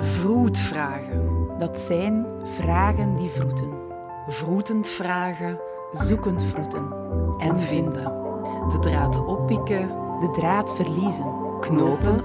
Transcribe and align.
Vroetvragen. 0.00 1.48
Dat 1.58 1.78
zijn 1.78 2.26
vragen 2.44 3.16
die 3.16 3.28
vroeten, 3.30 3.68
Vroetend 4.28 4.88
vragen 4.88 5.58
zoekend 5.92 6.42
vroeten. 6.44 6.92
en 7.38 7.60
vinden. 7.60 8.04
De 8.68 8.78
draad 8.80 9.24
oppikken, 9.24 9.88
De 10.20 10.30
draad 10.32 10.74
verliezen, 10.74 11.58
knopen, 11.60 12.24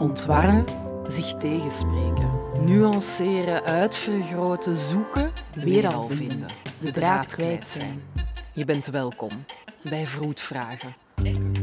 ontwarren, 0.00 0.64
zich 1.06 1.34
tegenspreken. 1.34 2.30
Nuanceren, 2.60 3.62
uitvergroten, 3.64 4.74
zoeken, 4.74 5.32
weer 5.54 5.94
al 5.94 6.08
vinden. 6.08 6.48
De 6.80 6.92
draad 6.92 7.34
kwijt 7.34 7.68
zijn. 7.68 8.02
Je 8.52 8.64
bent 8.64 8.86
welkom 8.86 9.30
bij 9.82 10.06
Vroetvragen. 10.06 10.96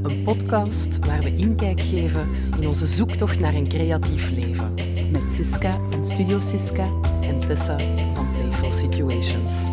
Een 0.03 0.23
podcast 0.23 0.99
waar 0.99 1.21
we 1.21 1.35
inkijk 1.35 1.81
geven 1.81 2.29
in 2.59 2.67
onze 2.67 2.85
zoektocht 2.85 3.39
naar 3.39 3.53
een 3.53 3.67
creatief 3.67 4.29
leven. 4.29 4.73
met 5.11 5.33
Siska 5.33 5.79
van 5.89 6.05
Studio 6.05 6.39
Siska. 6.39 6.89
En 7.21 7.39
Tessa 7.39 7.77
van 8.13 8.31
Playful 8.33 8.71
Situations. 8.71 9.69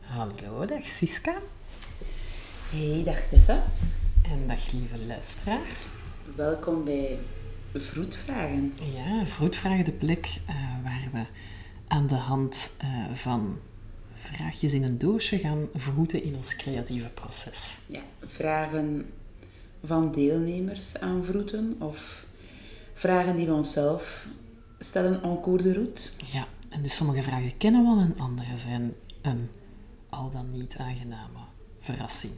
Hallo, 0.00 0.66
dag 0.66 0.88
Siska. 0.88 1.34
Hey, 2.70 3.02
dag 3.04 3.20
Tessa. 3.30 3.64
En 4.22 4.46
dag 4.46 4.72
lieve 4.72 4.98
luisteraar. 4.98 5.66
Welkom 6.36 6.84
bij 6.84 7.18
Vroetvragen. 7.74 8.74
Ja, 8.94 9.26
Vroetvragen, 9.26 9.84
de 9.84 9.92
plek 9.92 10.40
eh, 10.46 10.54
waar 10.82 11.08
we 11.12 11.24
aan 11.86 12.06
de 12.06 12.14
hand 12.14 12.76
eh, 12.78 12.88
van 13.12 13.58
vraagjes 14.14 14.74
in 14.74 14.82
een 14.82 14.98
doosje 14.98 15.38
gaan 15.38 15.68
vroeten 15.74 16.22
in 16.22 16.36
ons 16.36 16.56
creatieve 16.56 17.08
proces. 17.08 17.80
Ja, 17.86 18.02
vragen 18.26 19.10
van 19.84 20.12
deelnemers 20.12 20.98
aan 20.98 21.24
vroeten 21.24 21.76
of 21.78 22.26
vragen 22.92 23.36
die 23.36 23.46
we 23.46 23.52
onszelf 23.52 24.26
stellen 24.78 25.22
en 25.22 25.40
cours 25.40 25.62
de 25.62 25.72
route. 25.72 26.02
Ja, 26.32 26.46
en 26.68 26.82
dus 26.82 26.94
sommige 26.96 27.22
vragen 27.22 27.56
kennen 27.56 27.82
we 27.82 27.88
al 27.88 27.98
en 27.98 28.18
andere 28.18 28.56
zijn 28.56 28.94
een 29.22 29.48
al 30.08 30.30
dan 30.30 30.50
niet 30.50 30.76
aangename 30.76 31.38
verrassing. 31.78 32.32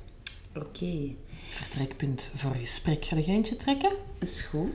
Oké, 0.54 1.14
Vertrekpunt 1.50 2.30
voor 2.36 2.54
gesprek. 2.60 3.04
Ga 3.04 3.16
je 3.16 3.24
eentje 3.24 3.56
trekken? 3.56 3.90
is 4.18 4.40
goed. 4.40 4.70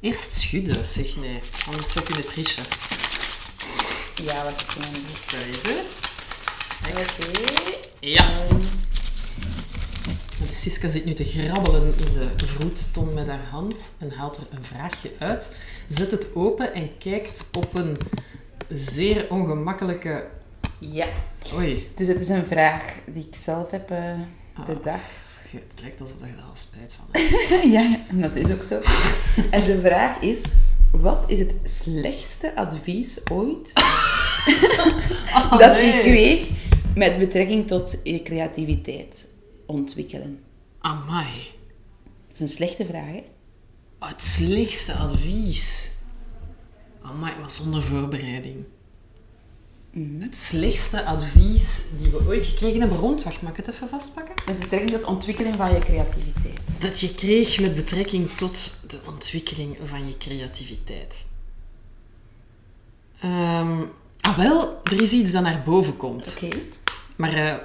Eerst 0.00 0.32
schudden, 0.32 0.84
zeg 0.84 1.16
nee. 1.16 1.40
Anders 1.66 1.92
zou 1.92 2.04
ik 2.04 2.12
kunnen 2.12 2.26
trichen. 2.30 2.64
Ja, 4.24 4.42
waarschijnlijk. 4.42 5.16
Zo 5.28 5.36
is 5.36 5.62
het. 5.62 5.86
Oké. 6.90 7.40
Ja. 8.00 8.32
Ehm, 8.32 8.60
Dus 10.38 10.60
Siska 10.60 10.88
zit 10.88 11.04
nu 11.04 11.14
te 11.14 11.24
grabbelen 11.24 11.82
in 11.82 12.28
de 12.36 12.46
vroetton 12.46 13.14
met 13.14 13.26
haar 13.26 13.44
hand 13.50 13.92
en 13.98 14.10
haalt 14.10 14.36
er 14.36 14.46
een 14.50 14.64
vraagje 14.64 15.10
uit. 15.18 15.60
Zet 15.88 16.10
het 16.10 16.34
open 16.34 16.74
en 16.74 16.98
kijkt 16.98 17.48
op 17.52 17.74
een 17.74 17.96
zeer 18.68 19.30
ongemakkelijke... 19.30 20.26
ja, 20.78 21.06
Oei, 21.54 21.90
dus 21.94 22.06
het 22.08 22.20
is 22.20 22.28
een 22.28 22.46
vraag 22.46 22.82
die 23.06 23.26
ik 23.30 23.34
zelf 23.38 23.70
heb 23.70 23.90
eh, 24.56 24.60
Ah. 24.60 24.66
bedacht. 24.66 25.48
het 25.50 25.80
lijkt 25.80 26.00
alsof 26.00 26.18
je 26.20 26.24
er 26.26 26.42
al 26.48 26.54
spijt 26.56 26.94
van 26.94 27.06
hebt. 27.12 27.62
ja, 27.72 27.98
dat 28.12 28.34
is 28.34 28.50
ook 28.50 28.62
zo. 28.62 28.80
En 29.50 29.64
de 29.64 29.80
vraag 29.80 30.18
is, 30.20 30.42
wat 30.90 31.24
is 31.26 31.38
het 31.38 31.52
slechtste 31.64 32.56
advies 32.56 33.20
ooit 33.30 33.72
Oh, 35.36 35.58
dat 35.58 35.76
je 35.76 35.98
kreeg 36.02 36.48
met 36.94 37.18
betrekking 37.18 37.66
tot 37.66 38.00
je 38.04 38.22
creativiteit 38.22 39.26
ontwikkelen? 39.66 40.40
Amai. 40.80 41.26
Dat 42.28 42.34
is 42.34 42.40
een 42.40 42.48
slechte 42.48 42.84
vraag, 42.86 43.06
hè? 43.06 43.24
Oh, 44.00 44.08
het 44.08 44.22
slechtste 44.24 44.92
advies. 44.92 45.90
Amai, 47.02 47.32
maar 47.40 47.50
zonder 47.50 47.82
voorbereiding. 47.82 48.64
Het 50.18 50.38
slechtste 50.38 51.04
advies 51.04 51.84
die 51.98 52.10
we 52.10 52.26
ooit 52.26 52.44
gekregen 52.44 52.80
hebben 52.80 52.98
rond... 52.98 53.22
Wacht, 53.22 53.42
mag 53.42 53.50
ik 53.50 53.56
het 53.56 53.68
even 53.74 53.88
vastpakken? 53.88 54.34
Met 54.46 54.58
betrekking 54.58 54.90
tot 54.90 55.04
ontwikkeling 55.04 55.56
van 55.56 55.72
je 55.72 55.78
creativiteit. 55.78 56.80
Dat 56.80 57.00
je 57.00 57.14
kreeg 57.14 57.60
met 57.60 57.74
betrekking 57.74 58.30
tot 58.36 58.80
de 58.88 58.98
ontwikkeling 59.06 59.76
van 59.84 60.08
je 60.08 60.16
creativiteit. 60.16 61.26
Ehm, 63.20 63.82
ah 64.20 64.36
wel, 64.36 64.80
er 64.84 65.00
is 65.00 65.12
iets 65.12 65.32
dat 65.32 65.42
naar 65.42 65.62
boven 65.62 65.96
komt. 65.96 66.34
Oké. 66.42 66.56
Maar 67.16 67.32
eh, 67.32 67.56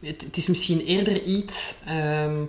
het, 0.00 0.22
het 0.22 0.36
is 0.36 0.46
misschien 0.46 0.80
eerder 0.80 1.22
iets... 1.22 1.82
ehm, 1.86 2.44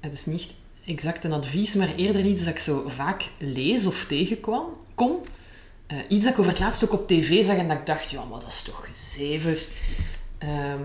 het 0.00 0.12
is 0.12 0.26
niet 0.26 0.54
exact 0.86 1.24
een 1.24 1.32
advies, 1.32 1.74
maar 1.74 1.94
eerder 1.96 2.24
iets 2.24 2.44
dat 2.44 2.52
ik 2.52 2.58
zo 2.58 2.88
vaak 2.88 3.30
lees 3.38 3.86
of 3.86 4.04
tegenkwam. 4.04 4.64
Kom. 4.94 5.20
Eh, 5.86 5.98
iets 6.08 6.24
dat 6.24 6.32
ik 6.32 6.38
over 6.38 6.50
het 6.50 6.60
laatst 6.60 6.84
ook 6.84 6.92
op 6.92 7.08
tv 7.08 7.44
zag 7.44 7.56
en 7.56 7.68
dat 7.68 7.78
ik 7.78 7.86
dacht, 7.86 8.10
ja, 8.10 8.24
maar 8.24 8.40
dat 8.40 8.48
is 8.48 8.62
toch 8.62 8.88
zever. 8.90 9.58
Ehm, 10.38 10.82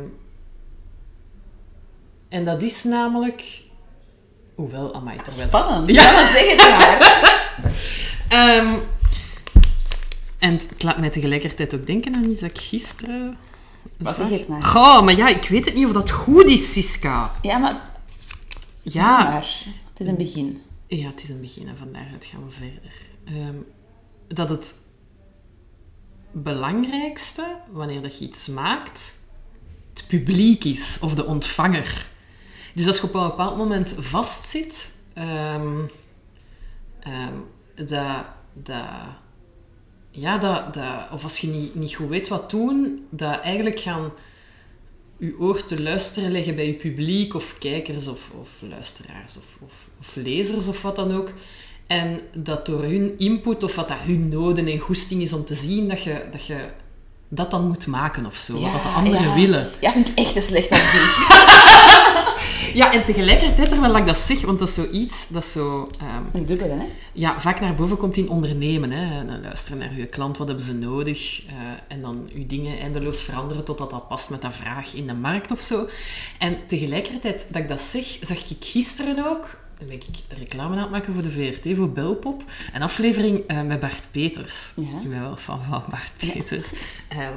en 2.29 2.45
dat 2.45 2.61
is 2.61 2.83
namelijk... 2.83 3.61
Hoewel, 4.55 4.93
amai, 4.93 5.17
terwijl... 5.17 5.47
Spannend. 5.47 5.89
Ja. 5.89 6.03
Ja, 6.03 6.11
maar 6.11 6.25
zeg 6.25 6.49
het 6.49 6.57
maar. 6.57 7.17
Ehm, 8.29 8.73
en 10.39 10.53
het 10.53 10.83
laat 10.83 10.97
mij 10.97 11.09
tegelijkertijd 11.09 11.75
ook 11.75 11.85
denken 11.87 12.15
aan 12.15 12.29
iets 12.29 12.41
dat 12.41 12.49
ik 12.49 12.57
gisteren... 12.57 13.37
Wat 13.97 14.15
zeg 14.15 14.29
het 14.29 14.47
maar. 14.47 14.63
Goh, 14.63 15.01
maar 15.01 15.15
ja, 15.15 15.27
ik 15.27 15.49
weet 15.49 15.65
het 15.65 15.73
niet 15.73 15.85
of 15.85 15.91
dat 15.91 16.11
goed 16.11 16.45
is, 16.45 16.73
Siska. 16.73 17.31
Ja, 17.41 17.57
maar 17.57 17.91
Ja, 18.81 19.23
maar. 19.23 19.63
Het 19.89 19.99
is 19.99 20.07
een 20.07 20.17
begin. 20.17 20.61
ja 20.87 21.07
het 21.09 21.23
is 21.23 21.29
een 21.29 21.41
begin 21.41 21.67
en 21.67 21.77
van 21.77 21.93
daaruit 21.93 22.25
gaan 22.25 22.45
we 22.45 22.51
verder. 22.51 22.91
Ehm, 23.25 23.55
dat 24.27 24.49
het 24.49 24.75
belangrijkste, 26.31 27.55
wanneer 27.69 28.01
dat 28.01 28.19
je 28.19 28.25
iets 28.25 28.47
maakt, 28.47 29.19
het 29.93 30.07
publiek 30.07 30.63
is, 30.63 30.99
of 31.01 31.15
de 31.15 31.25
ontvanger. 31.25 32.07
Dus 32.73 32.87
als 32.87 32.97
je 32.97 33.03
op 33.03 33.13
een 33.13 33.27
bepaald 33.27 33.57
moment 33.57 33.95
vastzit, 33.99 35.01
ehm, 35.13 35.85
dat, 37.75 38.25
dat, 38.53 38.85
ja, 40.11 40.37
dat, 40.37 40.73
dat, 40.73 41.11
of 41.11 41.23
als 41.23 41.39
je 41.39 41.47
niet, 41.47 41.75
niet 41.75 41.95
goed 41.95 42.09
weet 42.09 42.27
wat 42.27 42.49
doen, 42.49 43.05
dat 43.09 43.39
eigenlijk 43.39 43.79
gaan 43.79 44.11
je 45.17 45.39
oor 45.39 45.65
te 45.65 45.81
luisteren 45.81 46.31
leggen 46.31 46.55
bij 46.55 46.67
je 46.67 46.73
publiek 46.73 47.33
of 47.33 47.57
kijkers 47.57 48.07
of, 48.07 48.31
of 48.39 48.61
luisteraars 48.69 49.37
of, 49.37 49.57
of 49.99 50.15
lezers 50.15 50.67
of 50.67 50.81
wat 50.81 50.95
dan 50.95 51.11
ook. 51.11 51.33
En 51.89 52.19
dat 52.33 52.65
door 52.65 52.81
hun 52.81 53.13
input 53.17 53.63
of 53.63 53.75
wat 53.75 53.87
dat 53.87 53.97
hun 54.01 54.29
noden 54.29 54.67
en 54.67 54.79
goesting 54.79 55.21
is 55.21 55.33
om 55.33 55.45
te 55.45 55.53
zien, 55.53 55.87
dat 55.87 56.03
je 56.03 56.21
dat, 56.31 56.45
je 56.45 56.57
dat 57.27 57.51
dan 57.51 57.67
moet 57.67 57.87
maken 57.87 58.25
of 58.25 58.37
zo. 58.37 58.53
wat 58.53 58.71
dat 58.71 58.81
de 58.81 58.87
anderen 58.87 59.27
ja. 59.27 59.35
willen. 59.35 59.69
Ja, 59.81 59.91
vind 59.91 60.07
ik 60.07 60.17
echt 60.17 60.35
een 60.35 60.41
slecht 60.41 60.69
advies. 60.69 61.27
Ja, 62.73 62.93
en 62.93 63.05
tegelijkertijd, 63.05 63.69
terwijl 63.69 63.97
ik 63.97 64.05
dat 64.05 64.17
zeg, 64.17 64.41
want 64.41 64.59
dat 64.59 64.67
is 64.67 64.73
zoiets, 64.73 65.27
dat 65.27 65.43
is 65.43 65.51
zo... 65.51 65.87
ehm, 65.99 66.37
een 66.37 66.45
dubbele, 66.45 66.73
hè? 66.73 66.85
ja, 67.13 67.39
vaak 67.39 67.59
naar 67.59 67.75
boven 67.75 67.97
komt 67.97 68.17
in 68.17 68.29
ondernemen. 68.29 68.91
Hè. 68.91 69.19
En 69.19 69.27
dan 69.27 69.41
luisteren 69.41 69.77
naar 69.77 69.95
je 69.95 70.05
klant, 70.05 70.37
wat 70.37 70.47
hebben 70.47 70.65
ze 70.65 70.73
nodig? 70.73 71.45
eh, 71.47 71.53
en 71.87 72.01
dan 72.01 72.29
je 72.33 72.45
dingen 72.45 72.79
eindeloos 72.79 73.21
veranderen 73.21 73.63
totdat 73.63 73.89
dat 73.89 74.07
past 74.07 74.29
met 74.29 74.41
dat 74.41 74.55
vraag 74.55 74.93
in 74.93 75.07
de 75.07 75.13
markt 75.13 75.51
of 75.51 75.61
zo. 75.61 75.87
En 76.37 76.57
tegelijkertijd 76.67 77.47
dat 77.51 77.61
ik 77.61 77.67
dat 77.67 77.81
zeg, 77.81 78.17
zag 78.21 78.37
ik 78.37 78.57
gisteren 78.59 79.25
ook... 79.27 79.57
Dan 79.79 79.87
ben 79.87 79.97
ik 79.97 80.37
reclame 80.37 80.75
aan 80.75 80.81
het 80.81 80.89
maken 80.89 81.13
voor 81.13 81.23
de 81.23 81.31
VRT, 81.31 81.77
voor 81.77 81.89
Belpop. 81.89 82.43
Een 82.73 82.81
aflevering 82.81 83.47
eh, 83.47 83.61
met 83.61 83.79
Bart 83.79 84.07
Peters. 84.11 84.73
Ja. 84.75 85.01
Ik 85.01 85.09
ben 85.09 85.21
wel 85.21 85.37
fan 85.37 85.61
van 85.63 85.83
Bart 85.89 86.11
Peters. 86.17 86.71
Eh, 87.07 87.27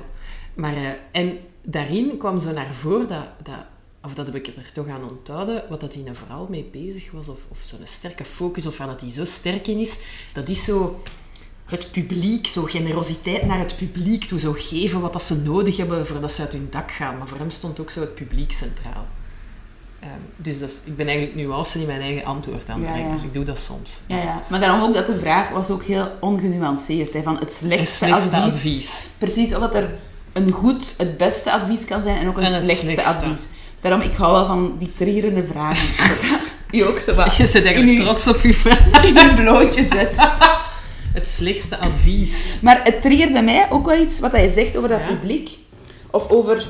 maar, 0.55 0.77
eh, 0.77 0.91
en 1.11 1.39
daarin 1.63 2.17
kwam 2.17 2.41
zo 2.41 2.53
naar 2.53 2.75
voren 2.75 3.09
dat... 3.09 3.27
dat 3.43 3.65
of 4.05 4.15
dat 4.15 4.27
heb 4.27 4.35
ik 4.35 4.47
er 4.47 4.73
toch 4.73 4.89
aan 4.89 5.09
onthouden, 5.09 5.65
wat 5.69 5.81
dat 5.81 5.95
hij 5.95 6.03
nou 6.03 6.17
vooral 6.17 6.47
mee 6.51 6.65
bezig 6.65 7.11
was, 7.11 7.29
of, 7.29 7.39
of 7.49 7.59
zo'n 7.59 7.79
sterke 7.85 8.25
focus, 8.25 8.67
of 8.67 8.79
waar 8.79 8.87
dat 8.87 9.01
hij 9.01 9.11
zo 9.11 9.25
sterk 9.25 9.67
in 9.67 9.79
is, 9.79 10.01
dat 10.33 10.49
is 10.49 10.65
zo 10.65 11.03
het 11.65 11.91
publiek, 11.93 12.47
zo 12.47 12.63
generositeit 12.63 13.47
naar 13.47 13.59
het 13.59 13.77
publiek 13.77 14.25
toe, 14.25 14.39
zo 14.39 14.53
geven 14.57 15.01
wat 15.01 15.13
dat 15.13 15.23
ze 15.23 15.43
nodig 15.43 15.77
hebben 15.77 16.07
voordat 16.07 16.33
ze 16.33 16.41
uit 16.41 16.53
hun 16.53 16.69
dak 16.71 16.91
gaan. 16.91 17.19
Maar 17.19 17.29
voor 17.29 17.39
hem 17.39 17.51
stond 17.51 17.81
ook 17.81 17.91
zo 17.91 18.01
het 18.01 18.15
publiek 18.15 18.53
centraal. 18.53 19.07
Ehm, 20.03 20.11
dus 20.37 20.59
dat 20.59 20.69
is, 20.71 20.81
ik 20.85 20.97
ben 20.97 21.07
eigenlijk 21.07 21.37
nuance 21.37 21.81
in 21.81 21.87
mijn 21.87 22.01
eigen 22.01 22.25
antwoord 22.25 22.71
aan 22.71 22.81
het 22.83 22.91
brengen. 22.93 23.17
ja. 23.17 23.23
Ik 23.23 23.35
doe 23.35 23.45
dat 23.45 23.59
soms. 23.59 24.01
Ja, 24.07 24.17
ja. 24.17 24.43
Maar 24.49 24.61
daarom 24.61 24.83
ook 24.83 24.95
dat 24.95 25.07
de 25.07 25.19
vraag 25.19 25.49
was 25.51 25.71
ook 25.71 25.83
heel 25.85 26.09
ongenuanceerd. 26.21 27.13
Hè, 27.15 27.23
van 27.23 27.35
het 27.35 27.43
Het 27.45 27.53
slechtste, 27.53 28.05
slechtste 28.05 28.37
advies. 28.37 28.55
advies. 28.55 29.07
Precies, 29.19 29.55
of 29.55 29.61
dat 29.61 29.75
er 29.75 29.95
een 30.33 30.51
goed, 30.53 30.95
het 30.99 31.17
beste 31.17 31.53
advies 31.53 31.85
kan 31.85 32.03
zijn 32.03 32.17
en 32.17 32.29
ook 32.29 32.37
een 32.37 32.43
En 32.45 32.49
slechtste 32.63 32.87
slechtste. 32.87 33.09
advies. 33.25 33.47
Daarom, 33.81 34.01
ik 34.01 34.15
hou 34.15 34.33
wel 34.33 34.47
van 34.47 34.77
die 34.79 34.93
triggerende 34.97 35.45
vragen. 35.47 35.89
Je 36.71 36.85
ook 36.89 36.99
zo 36.99 37.15
wat 37.15 37.37
Je 37.37 37.47
zit 37.47 37.65
eigenlijk 37.65 37.97
trots 37.99 38.27
op 38.29 38.41
je 38.41 38.55
vraag. 38.55 39.05
in 39.07 39.15
je 39.15 39.33
blootje 39.35 39.83
zet. 39.83 40.15
Het 41.15 41.27
slechtste 41.29 41.79
advies. 41.79 42.59
Maar 42.63 42.81
het 42.85 43.01
triggert 43.01 43.33
bij 43.33 43.43
mij 43.43 43.67
ook 43.71 43.87
wel 43.87 44.01
iets 44.03 44.21
wat 44.21 44.33
je 44.33 44.51
zegt 44.51 44.77
over 44.77 44.89
dat 44.89 45.07
publiek. 45.07 45.51
Of 46.11 46.29
over 46.29 46.69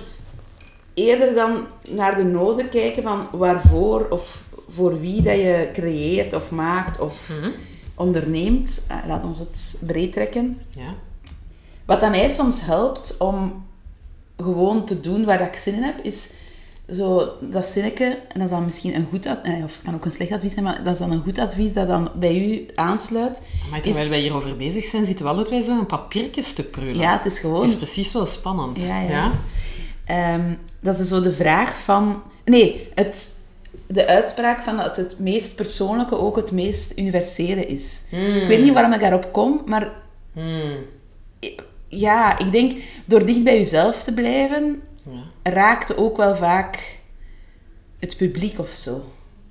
eerder 0.94 1.34
dan 1.34 1.66
naar 1.88 2.16
de 2.16 2.24
noden 2.24 2.68
kijken 2.68 3.02
van 3.02 3.28
waarvoor 3.32 4.06
of 4.10 4.42
voor 4.68 5.00
wie 5.00 5.22
dat 5.22 5.34
je 5.36 5.68
creëert 5.72 6.32
of 6.34 6.50
maakt 6.50 6.98
of 7.00 7.28
Mhm. 7.40 7.50
onderneemt. 7.94 8.82
Eh, 8.88 8.96
laat 9.06 9.24
ons 9.24 9.38
het 9.38 9.76
breed 9.80 10.12
trekken. 10.12 10.60
Ja. 10.70 10.94
Wat 11.84 12.00
dat 12.00 12.10
mij 12.10 12.28
soms 12.28 12.60
helpt 12.64 13.16
om 13.18 13.64
gewoon 14.36 14.84
te 14.84 15.00
doen 15.00 15.24
waar 15.24 15.38
dat 15.38 15.46
ik 15.46 15.54
zin 15.54 15.74
in 15.74 15.82
heb, 15.82 15.98
is 16.04 16.30
zo 16.90 17.28
dat 17.40 17.64
zinnetje, 17.66 18.04
en 18.04 18.34
dat 18.40 18.42
is 18.42 18.50
dan 18.50 18.64
misschien 18.64 18.94
een 18.96 19.06
goed 19.10 19.26
advies, 19.26 19.64
of 19.64 19.72
het 19.74 19.82
kan 19.84 19.94
ook 19.94 20.04
een 20.04 20.10
slecht 20.10 20.32
advies 20.32 20.52
zijn, 20.52 20.64
maar 20.64 20.84
dat 20.84 20.92
is 20.92 20.98
dan 20.98 21.10
een 21.10 21.22
goed 21.22 21.38
advies 21.38 21.72
dat 21.72 21.88
dan 21.88 22.10
bij 22.14 22.36
u 22.46 22.66
aansluit. 22.74 23.42
Maar 23.70 23.80
terwijl 23.80 24.04
Is- 24.04 24.10
wij 24.10 24.20
hierover 24.20 24.56
bezig 24.56 24.84
zijn, 24.84 25.04
zitten 25.04 25.24
we 25.24 25.30
altijd 25.30 25.48
bij 25.50 25.62
zo'n 25.62 25.86
papiertjes 25.86 26.52
te 26.52 26.64
prullen. 26.64 26.98
Ja, 26.98 27.12
het 27.22 27.32
is 27.32 27.38
gewoon... 27.38 27.60
Het 27.62 27.70
is 27.70 27.76
precies 27.76 28.12
wel 28.12 28.26
spannend. 28.26 28.80
Ja, 28.82 29.00
ja. 29.00 29.32
Ehm, 30.04 30.54
dat 30.80 30.98
is 30.98 31.08
zo 31.08 31.20
de 31.20 31.32
vraag 31.32 31.78
van... 31.80 32.22
Nee, 32.44 32.88
het, 32.94 33.36
de 33.86 34.06
uitspraak 34.06 34.60
van 34.62 34.76
dat 34.76 34.96
het 34.96 35.18
meest 35.18 35.56
persoonlijke 35.56 36.18
ook 36.18 36.36
het 36.36 36.52
meest 36.52 36.98
universele 36.98 37.66
is. 37.66 38.00
Ik 38.10 38.46
weet 38.48 38.62
niet 38.62 38.72
waarom 38.72 38.92
ik 38.92 39.00
daarop 39.00 39.32
kom, 39.32 39.62
maar 39.66 39.92
Hmm. 40.32 40.76
ja, 41.88 42.38
ik 42.38 42.52
denk 42.52 42.72
door 43.04 43.26
dicht 43.26 43.44
bij 43.44 43.56
jezelf 43.58 44.02
te 44.04 44.12
blijven, 44.14 44.82
Ja. 45.42 45.50
raakt 45.52 45.96
ook 45.96 46.16
wel 46.16 46.36
vaak 46.36 46.98
het 47.98 48.16
publiek 48.16 48.58
of 48.58 48.68
zo. 48.70 49.02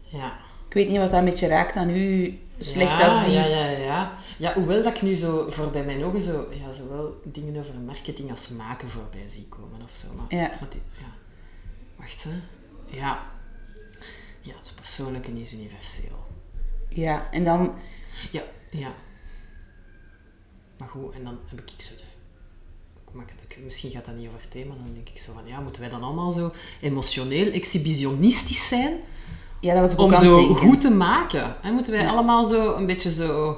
Ja. 0.01 0.33
Ik 0.67 0.73
weet 0.73 0.89
niet 0.89 0.97
wat 0.97 1.09
dat 1.09 1.19
een 1.19 1.25
beetje 1.25 1.47
raakt 1.47 1.75
aan 1.75 1.89
u 1.89 2.39
slecht 2.63 2.91
ja, 2.91 3.07
advies. 3.07 3.33
Ja, 3.49 3.69
ja, 3.69 3.77
ja. 3.77 4.17
ja, 4.37 4.53
hoewel 4.53 4.83
dat 4.83 4.95
ik 4.95 5.01
nu 5.01 5.13
zo 5.15 5.49
voor 5.49 5.71
bij 5.71 5.83
mijn 5.83 6.03
ogen 6.03 6.21
zo, 6.21 6.47
ja, 6.63 6.71
zowel 6.71 7.21
dingen 7.23 7.57
over 7.59 7.75
marketing 7.79 8.29
als 8.29 8.49
maken 8.49 8.89
voorbij 8.89 9.27
zie 9.29 9.47
komen 9.49 9.81
of 9.83 9.95
zo. 9.95 10.07
Maar, 10.13 10.25
Ja. 10.39 10.47
maar 10.59 10.69
die- 10.69 10.81
ja. 10.99 11.13
Wacht, 11.95 12.23
hè. 12.23 12.31
Ja. 12.97 13.25
Ja, 14.41 14.53
het 14.61 14.71
persoonlijke 14.75 15.31
is 15.39 15.53
universeel. 15.53 16.25
Ja, 16.89 17.31
en 17.31 17.43
dan... 17.43 17.75
Ja, 18.31 18.43
ja. 18.71 18.93
Maar 20.77 20.89
goed, 20.89 21.13
en 21.13 21.23
dan 21.23 21.39
heb 21.45 21.59
ik 21.61 21.81
zo 21.81 21.95
de... 21.95 22.03
Misschien 23.63 23.91
gaat 23.91 24.05
dat 24.05 24.15
niet 24.15 24.27
over 24.27 24.41
het 24.41 24.51
thema, 24.51 24.75
dan 24.75 24.93
denk 24.93 25.09
ik 25.09 25.19
zo 25.19 25.33
van, 25.33 25.47
ja, 25.47 25.59
moeten 25.59 25.81
wij 25.81 25.89
dan 25.91 26.03
allemaal 26.03 26.31
zo 26.31 26.51
emotioneel, 26.81 27.51
exhibitionistisch 27.51 28.67
zijn? 28.67 28.99
Ja, 29.61 29.73
dat 29.73 29.95
was 29.95 30.05
om 30.05 30.13
zo 30.13 30.35
denken. 30.39 30.55
goed 30.55 30.81
te 30.81 30.89
maken. 30.91 31.55
Hè? 31.61 31.71
Moeten 31.71 31.91
wij 31.91 32.01
Ja. 32.01 32.09
allemaal 32.09 32.43
zo 32.43 32.75
een 32.75 32.85
beetje 32.85 33.11
zo... 33.11 33.57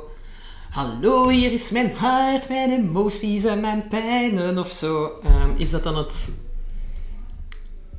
Hallo, 0.69 1.29
hier 1.29 1.51
is 1.51 1.71
mijn 1.71 1.93
hart, 1.95 2.49
mijn 2.49 2.71
emoties 2.71 3.43
en 3.43 3.59
mijn 3.59 3.87
pijnen 3.87 4.57
of 4.57 4.69
zo. 4.71 5.11
Ehm, 5.23 5.51
is 5.57 5.69
dat 5.71 5.83
dan 5.83 5.97
het... 5.97 6.41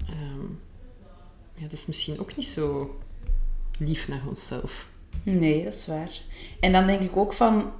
Ehm, 0.06 0.42
ja, 1.54 1.62
dat 1.62 1.72
is 1.72 1.86
misschien 1.86 2.20
ook 2.20 2.36
niet 2.36 2.46
zo 2.46 2.96
lief 3.78 4.08
naar 4.08 4.22
onszelf. 4.28 4.88
Nee, 5.22 5.64
dat 5.64 5.74
is 5.74 5.86
waar. 5.86 6.10
En 6.60 6.72
dan 6.72 6.86
denk 6.86 7.00
ik 7.00 7.16
ook 7.16 7.32
van... 7.32 7.72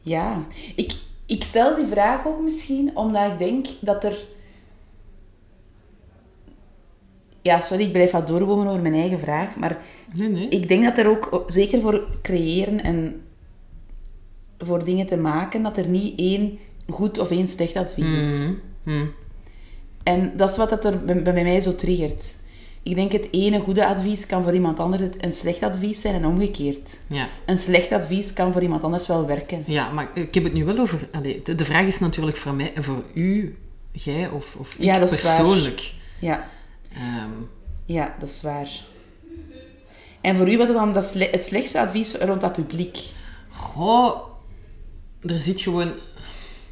Ja, 0.00 0.46
ik, 0.76 0.92
ik 1.26 1.42
stel 1.44 1.76
die 1.76 1.86
vraag 1.86 2.26
ook 2.26 2.40
misschien 2.40 2.96
omdat 2.96 3.32
ik 3.32 3.38
denk 3.38 3.66
dat 3.80 4.04
er... 4.04 4.18
Ja, 7.42 7.60
sorry, 7.60 7.84
ik 7.84 7.92
blijf 7.92 8.10
wat 8.10 8.26
doorbomen 8.26 8.66
over 8.66 8.80
mijn 8.82 8.94
eigen 8.94 9.18
vraag, 9.18 9.56
maar 9.56 9.78
Nee, 10.14 10.28
nee. 10.28 10.48
ik 10.48 10.68
denk 10.68 10.84
dat 10.84 10.98
er 10.98 11.08
ook, 11.08 11.44
zeker 11.46 11.80
voor 11.80 12.06
creëren 12.22 12.82
en 12.82 13.20
voor 14.58 14.84
dingen 14.84 15.06
te 15.06 15.16
maken, 15.16 15.62
dat 15.62 15.76
er 15.76 15.88
niet 15.88 16.18
één 16.18 16.58
goed 16.88 17.18
of 17.18 17.30
één 17.30 17.48
slecht 17.48 17.76
advies 17.76 18.12
is. 18.12 18.44
Mhm. 18.44 18.96
Mhm. 18.96 19.06
En 20.02 20.32
dat 20.36 20.50
is 20.50 20.56
wat 20.56 20.70
dat 20.70 20.84
er 20.84 21.04
bij, 21.04 21.22
bij 21.22 21.32
mij 21.32 21.60
zo 21.60 21.74
triggert. 21.74 22.34
Ik 22.82 22.94
denk 22.94 23.12
het 23.12 23.28
ene 23.30 23.60
goede 23.60 23.86
advies 23.86 24.26
kan 24.26 24.42
voor 24.42 24.54
iemand 24.54 24.78
anders 24.78 25.02
een 25.20 25.32
slecht 25.32 25.62
advies 25.62 26.00
zijn 26.00 26.14
en 26.14 26.26
omgekeerd. 26.26 26.98
Ja. 27.06 27.28
Een 27.46 27.58
slecht 27.58 27.92
advies 27.92 28.32
kan 28.32 28.52
voor 28.52 28.62
iemand 28.62 28.82
anders 28.82 29.06
wel 29.06 29.26
werken. 29.26 29.64
ja, 29.66 29.92
maar 29.92 30.10
ik 30.14 30.34
heb 30.34 30.44
het 30.44 30.52
nu 30.52 30.64
wel 30.64 30.78
over... 30.78 31.08
De, 31.44 31.64
vraag 31.64 31.86
is 31.86 31.98
natuurlijk 31.98 32.36
voor 32.36 32.54
mij, 32.54 32.72
voor 32.76 33.04
u, 33.14 33.56
jij 33.92 34.28
of, 34.28 34.56
of 34.58 34.74
ik 34.74 34.82
Ja, 34.82 34.98
dat 34.98 35.12
is 35.12 35.22
waar. 35.22 35.36
persoonlijk. 35.36 35.92
Ja, 36.18 36.48
Ehm, 36.94 37.30
ja, 37.84 38.14
dat 38.18 38.28
is 38.28 38.42
waar. 38.42 38.70
En 40.20 40.36
voor 40.36 40.50
u 40.52 40.56
was 40.58 40.68
het 40.68 40.76
dan 40.76 40.92
dat 40.92 41.04
sle- 41.04 41.28
het 41.30 41.44
slechtste 41.44 41.80
advies 41.80 42.14
rond 42.14 42.40
dat 42.40 42.52
publiek? 42.52 42.98
goh, 43.50 44.16
er 45.22 45.38
zit 45.38 45.60
gewoon... 45.60 45.92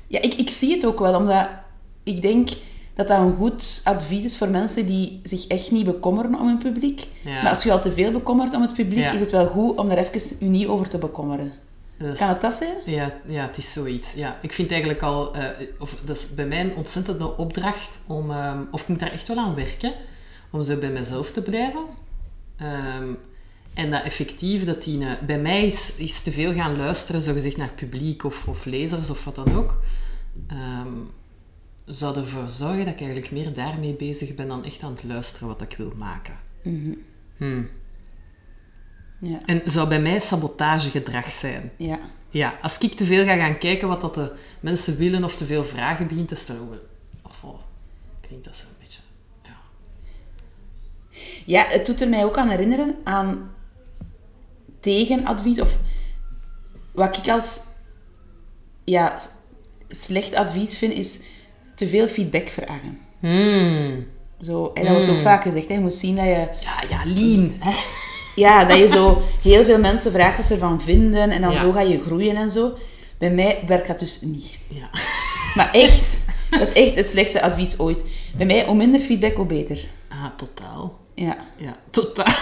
Ja, 0.07 0.21
ik, 0.23 0.35
ik 0.35 0.49
zie 0.49 0.73
het 0.75 0.87
ook 0.87 0.99
wel, 0.99 1.15
omdat 1.17 1.49
ik 2.03 2.23
denk 2.23 2.49
dat 2.95 3.09
dat 3.09 3.19
een 3.19 3.37
goed 3.37 3.81
advies 3.85 4.25
is 4.25 4.37
voor 4.37 4.49
mensen 4.49 4.87
die 4.87 5.21
zich 5.23 5.47
echt 5.47 5.71
niet 5.71 5.85
bekommeren 5.85 6.35
om 6.41 6.47
hun 6.47 6.59
publiek. 6.59 7.07
Ja. 7.25 7.43
Maar 7.43 7.51
als 7.51 7.63
je 7.63 7.69
je 7.69 7.75
al 7.75 7.81
te 7.83 7.93
veel 7.93 8.13
bekommert 8.13 8.55
om 8.55 8.63
het 8.63 8.75
publiek, 8.75 8.99
Ja. 9.05 9.11
is 9.13 9.21
het 9.21 9.31
wel 9.31 9.47
goed 9.47 9.77
om 9.79 9.89
daar 9.89 9.99
even 9.99 10.37
u 10.41 10.45
niet 10.49 10.67
over 10.67 10.89
te 10.89 10.99
bekommeren. 10.99 11.53
Is- 12.01 12.19
Kan 12.19 12.29
het 12.29 12.41
dat 12.41 12.55
zijn? 12.55 12.77
Ja, 12.87 13.15
ja, 13.27 13.47
het 13.47 13.57
is 13.59 13.73
zoiets. 13.73 14.15
Ja, 14.15 14.39
ik 14.43 14.53
vind 14.53 14.71
eigenlijk 14.71 15.03
al, 15.03 15.35
eh, 15.35 15.45
of 15.79 15.97
dat 16.05 16.17
is 16.17 16.35
bij 16.35 16.47
mij 16.47 16.61
een 16.61 16.75
ontzettende 16.75 17.37
opdracht 17.37 18.01
om, 18.07 18.31
ehm, 18.31 18.59
of 18.71 18.81
ik 18.83 18.89
moet 18.89 18.99
daar 19.01 19.13
echt 19.13 19.29
wel 19.29 19.37
aan 19.39 19.55
werken, 19.55 19.93
om 20.51 20.63
zo 20.63 20.77
bij 20.79 20.91
mezelf 20.91 21.31
te 21.33 21.43
blijven. 21.43 21.85
Ehm, 22.57 23.09
en 23.75 23.91
dat 23.91 24.03
effectief, 24.03 24.65
dat 24.65 24.83
die, 24.83 25.05
eh, 25.05 25.11
bij 25.27 25.39
mij 25.39 25.67
is, 25.67 25.97
is 25.97 26.23
te 26.23 26.31
veel 26.31 26.53
gaan 26.55 26.77
luisteren, 26.77 27.21
zogezegd 27.21 27.57
naar 27.57 27.71
publiek 27.71 28.25
of, 28.25 28.49
of 28.49 28.65
lezers 28.65 29.11
of 29.11 29.25
wat 29.25 29.35
dan 29.35 29.55
ook, 29.57 29.81
ehm, 30.47 30.89
zou 31.85 32.17
ervoor 32.17 32.49
zorgen 32.49 32.85
dat 32.85 32.95
ik 32.95 33.01
eigenlijk 33.01 33.31
meer 33.33 33.53
daarmee 33.55 33.93
bezig 33.95 34.35
ben 34.35 34.49
dan 34.49 34.65
echt 34.65 34.83
aan 34.83 34.93
het 34.93 35.05
luisteren 35.05 35.49
wat 35.49 35.63
ik 35.63 35.75
wil 35.77 35.93
maken. 35.97 36.39
Hmm. 37.37 37.69
Ja. 39.21 39.39
En 39.47 39.63
zou 39.65 39.89
bij 39.89 40.01
mij 40.01 40.19
sabotagegedrag 40.19 41.33
zijn. 41.33 41.71
Ja. 41.77 41.99
Ja, 42.31 42.59
als 42.63 42.79
ik 42.79 42.95
te 42.95 43.05
veel 43.05 43.25
ga 43.25 43.37
gaan 43.37 43.59
kijken 43.59 43.89
wat 43.89 44.01
dat 44.01 44.15
de 44.15 44.33
mensen 44.61 44.97
willen 44.97 45.25
of 45.25 45.37
te 45.37 45.47
veel 45.47 45.65
vragen 45.65 46.07
begint 46.07 46.29
te 46.29 46.35
stellen, 46.35 46.63
oh, 46.63 46.75
of, 47.23 47.43
oh, 47.43 47.61
klinkt 48.21 48.45
dat 48.45 48.57
zo 48.57 48.65
een 48.67 48.75
beetje. 48.81 49.01
Ja. 49.43 49.57
Ja, 51.45 51.67
het 51.69 51.87
doet 51.87 52.01
er 52.01 52.09
mij 52.09 52.25
ook 52.25 52.37
aan 52.37 52.49
herinneren 52.49 52.97
aan 53.05 53.51
tegenadvies 54.81 55.61
of 55.61 55.79
wat 56.93 57.17
ik 57.17 57.29
als 57.29 57.61
ja, 58.85 59.19
slecht 59.89 60.35
advies 60.35 60.79
vind 60.79 60.93
is 60.93 61.21
te 61.75 61.89
veel 61.89 62.09
feedback 62.09 62.49
vragen. 62.49 62.99
Hmm. 63.21 64.07
Zo, 64.41 64.71
en 64.75 64.85
dat 64.85 64.93
wordt 64.93 65.09
ook 65.09 65.21
vaak 65.21 65.43
gezegd, 65.43 65.69
hè, 65.69 65.75
je 65.75 65.81
moet 65.81 65.95
zien 65.95 66.17
dat 66.17 66.25
je, 66.25 66.49
Ja, 66.61 66.85
ja, 66.89 67.03
lean. 67.05 67.55
Ja, 68.35 68.65
dat 68.65 68.79
je 68.79 68.89
zo 68.89 69.23
heel 69.43 69.65
veel 69.65 69.79
mensen 69.79 70.13
vraagt 70.13 70.37
wat 70.37 70.47
ze 70.47 70.53
ervan 70.53 70.81
vinden 70.83 71.31
en 71.31 71.41
dan 71.41 71.51
Ja. 71.51 71.61
zo 71.61 71.73
ga 71.73 71.81
je 71.81 72.01
groeien 72.07 72.37
en 72.37 72.51
zo. 72.51 72.73
Bij 73.19 73.31
mij 73.31 73.59
werkt 73.67 73.87
dat 73.89 73.99
dus 73.99 74.21
niet. 74.21 74.57
Ja. 74.69 74.89
Maar 75.55 75.71
echt, 75.73 76.19
dat 76.51 76.61
is 76.61 76.73
echt 76.73 76.95
het 76.95 77.09
slechtste 77.09 77.43
advies 77.43 77.79
ooit. 77.79 78.05
Bij 78.37 78.47
mij, 78.47 78.65
hoe 78.67 78.75
minder 78.77 79.01
feedback, 79.01 79.37
hoe 79.37 79.47
beter. 79.47 79.79
Ah, 80.09 80.27
totaal. 80.37 80.99
Ja, 81.15 81.37
Ja, 81.57 81.77
totaal. 81.91 82.27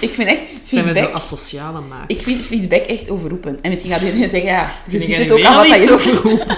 ik 0.00 0.10
vind 0.14 0.28
echt 0.28 0.40
Zijn 0.64 0.84
we 0.84 0.88
zo 0.94 1.00
feedback... 1.00 1.14
asociale 1.16 1.80
maken? 1.80 2.16
Ik 2.16 2.22
vind 2.22 2.40
feedback 2.40 2.82
echt 2.82 3.10
overroepend. 3.10 3.60
En 3.60 3.70
misschien 3.70 3.90
gaat 3.90 4.00
iedereen 4.00 4.28
zeggen, 4.28 4.50
ja, 4.50 4.72
je 4.84 4.90
Vind 4.98 5.02
ziet 5.02 5.16
het 5.18 5.30
ook 5.32 5.42
aan 5.44 5.54
wat 5.56 5.66
al 5.66 5.74
iets 5.74 5.84
je... 5.84 6.20
roepen? 6.22 6.46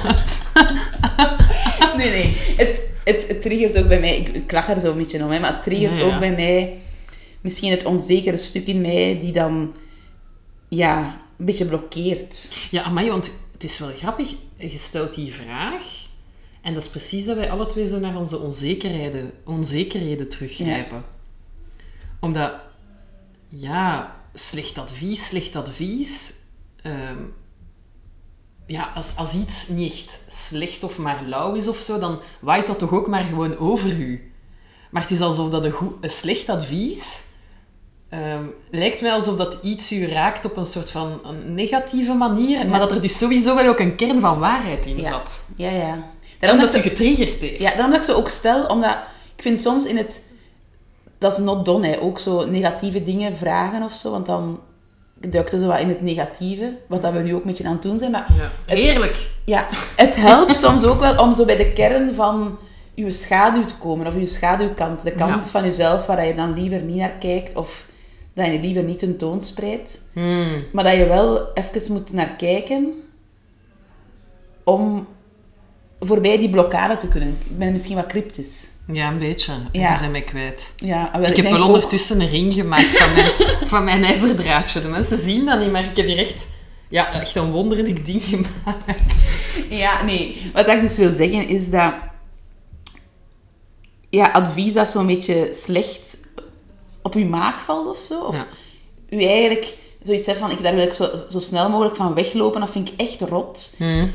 Nee, 1.96 2.10
nee. 2.10 2.36
Het, 2.56 2.80
het, 3.04 3.24
het 3.28 3.42
triggert 3.42 3.78
ook 3.78 3.88
bij 3.88 4.00
mij... 4.00 4.16
Ik, 4.16 4.28
ik 4.28 4.52
lach 4.52 4.68
er 4.68 4.80
zo 4.80 4.90
een 4.90 4.96
beetje 4.96 5.24
om, 5.24 5.30
hè, 5.30 5.40
maar 5.40 5.52
het 5.52 5.62
triggert 5.62 5.92
Ja, 5.92 5.98
ja. 5.98 6.04
ook 6.04 6.18
bij 6.18 6.30
mij... 6.32 6.72
Misschien 7.44 7.70
het 7.70 7.84
onzekere 7.84 8.36
stuk 8.36 8.66
in 8.66 8.80
mij 8.80 9.18
die 9.20 9.32
dan... 9.32 9.74
Ja, 10.68 11.20
een 11.38 11.44
beetje 11.44 11.66
blokkeert. 11.66 12.50
Ja, 12.70 12.82
amai, 12.82 13.10
want 13.10 13.32
het 13.52 13.64
is 13.64 13.78
wel 13.78 13.88
grappig. 13.88 14.34
Je 14.56 14.68
stelt 14.68 15.14
die 15.14 15.34
vraag 15.34 15.82
en 16.62 16.74
dat 16.74 16.82
is 16.82 16.88
precies 16.88 17.24
dat 17.24 17.36
wij 17.36 17.50
alle 17.50 17.66
twee 17.66 17.86
zo 17.86 17.98
naar 17.98 18.16
onze 18.16 18.38
onzekerheden, 18.38 19.32
onzekerheden 19.44 20.28
teruggrijpen. 20.28 21.04
Omdat, 22.20 22.54
ja, 23.48 24.16
slecht 24.34 24.78
advies, 24.78 25.26
slecht 25.26 25.56
advies. 25.56 26.34
ehm, 26.82 27.18
ja, 28.66 28.92
als, 28.94 29.16
als 29.16 29.34
iets 29.34 29.68
niet 29.68 29.92
echt 29.92 30.24
slecht 30.28 30.82
of 30.82 30.98
maar 30.98 31.24
lauw 31.24 31.54
is 31.54 31.68
of 31.68 31.78
zo, 31.78 31.98
dan 31.98 32.20
waait 32.40 32.66
dat 32.66 32.78
toch 32.78 32.92
ook 32.92 33.08
maar 33.08 33.24
gewoon 33.24 33.56
over 33.56 33.90
u. 33.90 34.32
Maar 34.90 35.02
het 35.02 35.10
is 35.10 35.20
alsof 35.20 35.50
dat 35.50 35.64
een, 35.64 35.72
goed, 35.72 35.92
een 36.00 36.10
slecht 36.10 36.48
advies... 36.48 37.32
ehm, 38.08 38.42
lijkt 38.70 39.00
mij 39.00 39.12
alsof 39.12 39.36
dat 39.36 39.58
iets 39.62 39.92
u 39.92 40.06
raakt 40.06 40.44
op 40.44 40.56
een 40.56 40.66
soort 40.66 40.90
van 40.90 41.20
een 41.24 41.54
negatieve 41.54 42.12
manier, 42.12 42.66
maar 42.66 42.78
dat 42.80 42.90
er 42.90 43.02
dus 43.02 43.18
sowieso 43.18 43.54
wel 43.54 43.66
ook 43.66 43.78
een 43.78 43.96
kern 43.96 44.20
van 44.20 44.38
waarheid 44.38 44.86
in 44.86 45.02
zat. 45.02 45.44
Ja, 45.56 45.70
ja. 45.70 45.98
Daarom 46.40 46.60
dat 46.60 46.74
ik 46.74 46.82
getriggerd 46.82 47.40
heeft. 47.40 47.60
Ja, 47.60 47.70
daarom 47.70 47.90
dat 47.90 47.96
ik 48.00 48.04
ze 48.04 48.14
ook 48.16 48.28
stel, 48.28 48.66
omdat 48.66 48.96
ik 49.36 49.42
vind 49.42 49.60
soms 49.60 49.84
in 49.84 49.96
het... 49.96 50.22
Dat 51.18 51.32
is 51.32 51.38
not 51.38 51.64
done, 51.64 51.86
hè. 51.88 52.00
Ook 52.00 52.18
zo 52.18 52.46
negatieve 52.46 53.02
dingen 53.02 53.36
vragen 53.36 53.82
of 53.82 53.92
zo, 53.92 54.10
want 54.10 54.26
dan 54.26 54.60
duikt 55.14 55.52
er 55.52 55.58
zo 55.58 55.66
wat 55.66 55.80
in 55.80 55.88
het 55.88 56.00
negatieve, 56.00 56.76
wat 56.88 57.02
dat 57.02 57.12
we 57.12 57.18
nu 57.18 57.34
ook 57.34 57.40
een 57.40 57.46
beetje 57.46 57.64
aan 57.66 57.72
het 57.72 57.82
doen 57.82 57.98
zijn. 57.98 58.10
Maar 58.10 58.26
Ja. 58.36 58.74
Heerlijk. 58.74 59.28
ja, 59.44 59.66
het 59.96 60.16
helpt 60.16 60.60
soms 60.64 60.84
ook 60.84 61.00
wel 61.00 61.16
om 61.16 61.34
zo 61.34 61.44
bij 61.44 61.56
de 61.56 61.72
kern 61.72 62.14
van 62.14 62.58
je 62.94 63.10
schaduw 63.10 63.64
te 63.64 63.74
komen, 63.74 64.06
of 64.06 64.14
je 64.14 64.26
schaduwkant, 64.26 65.02
de 65.02 65.12
kant 65.12 65.44
Ja. 65.44 65.50
van 65.50 65.62
jezelf 65.64 66.06
waar 66.06 66.26
je 66.26 66.34
dan 66.34 66.54
liever 66.54 66.80
niet 66.80 66.96
naar 66.96 67.14
kijkt, 67.20 67.54
of 67.56 67.86
dat 68.34 68.46
je 68.46 68.60
liever 68.60 68.82
niet 68.82 68.98
tentoonspreidt. 68.98 70.00
Hmm. 70.12 70.64
Maar 70.72 70.84
dat 70.84 70.94
je 70.96 71.04
wel 71.06 71.52
even 71.54 71.92
moet 71.92 72.12
naar 72.12 72.36
kijken 72.36 72.92
om 74.64 75.06
voorbij 76.00 76.38
die 76.38 76.50
blokkade 76.50 76.96
te 76.96 77.08
kunnen. 77.08 77.28
Ik 77.28 77.58
ben 77.58 77.72
misschien 77.72 77.96
wat 77.96 78.06
cryptisch. 78.06 78.68
Ja, 78.86 79.10
een 79.10 79.18
beetje. 79.18 79.52
Ja. 79.72 79.90
Je 79.92 79.98
zijn 79.98 80.10
mij 80.10 80.22
kwijt. 80.22 80.72
Ja, 80.76 81.10
wel, 81.12 81.30
Ik 81.30 81.36
heb 81.36 81.44
wel 81.50 81.58
ook- 81.60 81.66
ondertussen 81.66 82.20
een 82.20 82.28
ring 82.30 82.54
gemaakt 82.54 82.98
van 82.98 83.12
mijn, 83.14 83.26
van 83.72 83.84
mijn 83.84 84.04
ijzerdraadje. 84.04 84.82
De 84.82 84.88
mensen 84.88 85.18
zien 85.18 85.44
dat 85.44 85.58
niet, 85.60 85.70
maar 85.72 85.84
ik 85.84 85.96
heb 85.96 86.06
hier 86.06 86.18
echt, 86.18 86.46
ja, 86.88 87.12
echt 87.20 87.34
een 87.36 87.50
wonderlijk 87.50 88.04
ding 88.06 88.22
gemaakt. 88.24 89.14
Ja, 89.68 90.02
nee. 90.04 90.50
Wat 90.52 90.68
ik 90.68 90.80
dus 90.80 90.96
wil 90.96 91.12
zeggen 91.12 91.48
is 91.48 91.70
dat... 91.70 91.92
Ja, 94.10 94.26
advies 94.32 94.72
dat 94.72 94.88
zo'n 94.88 95.06
beetje 95.06 95.48
slecht 95.52 96.18
op 97.04 97.14
je 97.14 97.26
maag 97.26 97.62
valt 97.64 97.88
of 97.88 97.98
zo. 97.98 98.20
Of 98.24 98.36
Ja. 98.36 98.46
u 99.16 99.22
eigenlijk 99.22 99.76
zoiets 100.02 100.26
zegt 100.26 100.38
van, 100.38 100.50
ik, 100.50 100.62
daar 100.62 100.74
wil 100.74 100.86
ik 100.86 100.92
zo, 100.92 101.10
zo 101.30 101.40
snel 101.40 101.70
mogelijk 101.70 101.96
van 101.96 102.14
weglopen. 102.14 102.60
Dat 102.60 102.70
vind 102.70 102.88
ik 102.92 103.00
echt 103.00 103.20
rot. 103.20 103.74
Hmm. 103.78 104.12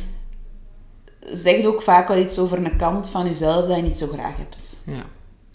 Zegt 1.34 1.66
ook 1.66 1.82
vaak 1.82 2.08
wel 2.08 2.18
iets 2.18 2.38
over 2.40 2.58
een 2.58 2.78
kant 2.78 3.10
van 3.10 3.26
jezelf 3.26 3.68
dat 3.68 3.76
je 3.76 3.82
niet 3.82 3.98
zo 3.98 4.08
graag 4.08 4.38
hebt. 4.38 4.78
Ja. 4.86 5.06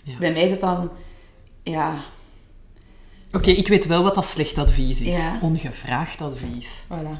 ja. 0.04 0.18
Bij 0.18 0.32
mij 0.32 0.42
is 0.42 0.50
het 0.50 0.60
dan... 0.60 0.90
Ja, 1.62 2.04
Oké, 3.32 3.50
ik 3.50 3.68
weet 3.68 3.86
wel 3.86 4.02
wat 4.02 4.14
dat 4.14 4.26
slecht 4.26 4.58
advies 4.58 5.00
is. 5.00 5.16
Ja. 5.16 5.38
Ongevraagd 5.42 6.20
advies. 6.20 6.86
voilà. 6.88 7.18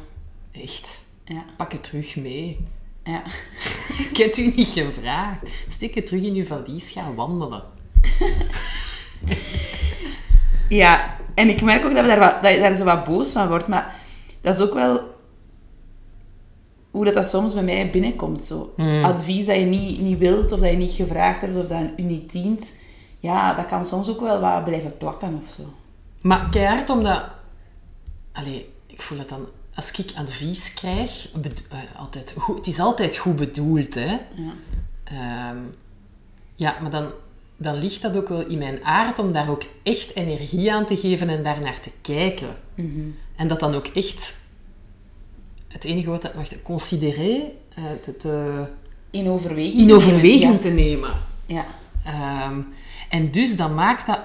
Echt. 0.52 1.02
Ja, 1.25 1.44
Pak 1.56 1.73
het 1.73 1.83
terug 1.83 2.16
mee. 2.16 2.66
ja. 3.04 3.23
Ik 4.11 4.16
heb 4.16 4.26
het 4.26 4.38
u 4.38 4.52
niet 4.56 4.68
gevraagd. 4.68 5.40
Steek 5.68 5.94
het 5.94 6.06
terug 6.06 6.23
in 6.23 6.35
uw 6.35 6.44
valies, 6.44 6.90
ga 6.90 7.14
wandelen. 7.14 7.62
Ja, 10.75 11.16
en 11.35 11.49
ik 11.49 11.62
merk 11.62 11.85
ook 11.85 11.95
dat, 11.95 12.02
we 12.02 12.09
daar 12.09 12.19
wat, 12.19 12.43
dat 12.43 12.52
je 12.52 12.59
daar 12.59 12.76
zo 12.76 12.85
wat 12.85 13.04
boos 13.04 13.31
van 13.31 13.49
wordt, 13.49 13.69
maar 13.69 13.95
dat 14.40 14.57
is 14.57 14.62
ook 14.62 14.75
wel 14.75 15.12
hoe 16.90 17.04
dat, 17.04 17.14
dat 17.14 17.28
soms 17.28 17.54
bij 17.54 17.62
mij 17.62 17.90
binnenkomt. 17.90 18.45
Zo. 18.45 18.73
Hmm. 18.76 19.04
Advies 19.04 19.47
dat 19.47 19.57
je 19.57 19.64
niet, 19.64 20.00
niet 20.00 20.19
wilt, 20.19 20.52
of 20.52 20.61
dat 20.61 20.71
je 20.71 20.76
niet 20.76 20.93
gevraagd 20.93 21.40
hebt, 21.40 21.57
of 21.57 21.66
dat 21.66 21.81
je 21.97 22.02
niet 22.02 22.33
dient. 22.33 22.75
Ja, 23.19 23.54
dat 23.54 23.66
kan 23.66 23.85
soms 23.85 24.09
ook 24.09 24.21
wel 24.21 24.40
wat 24.40 24.64
blijven 24.64 24.97
plakken 24.97 25.40
of 25.43 25.50
zo. 25.50 25.62
Maar 26.21 26.49
keihard 26.50 26.90
omdat... 26.90 27.23
Allee, 28.33 28.73
ik 28.87 29.02
voel 29.02 29.19
het 29.19 29.28
dan... 29.28 29.47
Als 29.75 29.90
ik 29.90 30.12
advies 30.16 30.75
krijg... 30.75 31.28
eh, 31.33 31.78
altijd, 31.97 32.35
goed, 32.38 32.57
het 32.57 32.66
is 32.66 32.78
altijd 32.78 33.16
goed 33.16 33.37
bedoeld, 33.37 33.95
hè. 33.95 34.19
Ja. 34.35 34.52
Ehm, 35.04 35.59
ja, 36.54 36.76
maar 36.81 36.90
dan, 36.90 37.11
dan 37.56 37.78
ligt 37.78 38.02
dat 38.02 38.16
ook 38.16 38.28
wel 38.28 38.46
in 38.46 38.58
mijn 38.58 38.84
aard 38.84 39.18
om 39.18 39.32
daar 39.32 39.49
ook 39.50 39.62
echt 39.82 40.14
energie 40.14 40.73
aan 40.73 40.87
te 40.87 40.96
geven 40.96 41.28
en 41.28 41.42
daar 41.42 41.61
naar 41.61 41.80
te 41.80 41.90
kijken. 42.00 42.56
En 43.37 43.49
dat 43.49 43.61
dan 43.61 43.75
ook 43.75 43.87
echt... 43.87 44.42
Het 45.68 45.84
enige 45.84 46.08
woord 46.08 46.23
dat... 46.23 46.34
Wacht, 46.34 46.62
considereren... 46.62 47.50
eh, 47.75 47.84
te, 48.02 48.16
te, 48.16 48.64
In 49.11 49.28
overweging. 49.28 49.80
in 49.80 49.87
te 49.87 49.94
nemen, 49.94 49.96
overweging 49.96 50.61
te 50.61 50.68
nemen. 50.68 51.11
Ja. 51.46 51.66
Ehm, 52.04 52.61
en 53.08 53.30
dus 53.30 53.56
dat 53.56 53.75
maakt 53.75 54.06
dat 54.06 54.20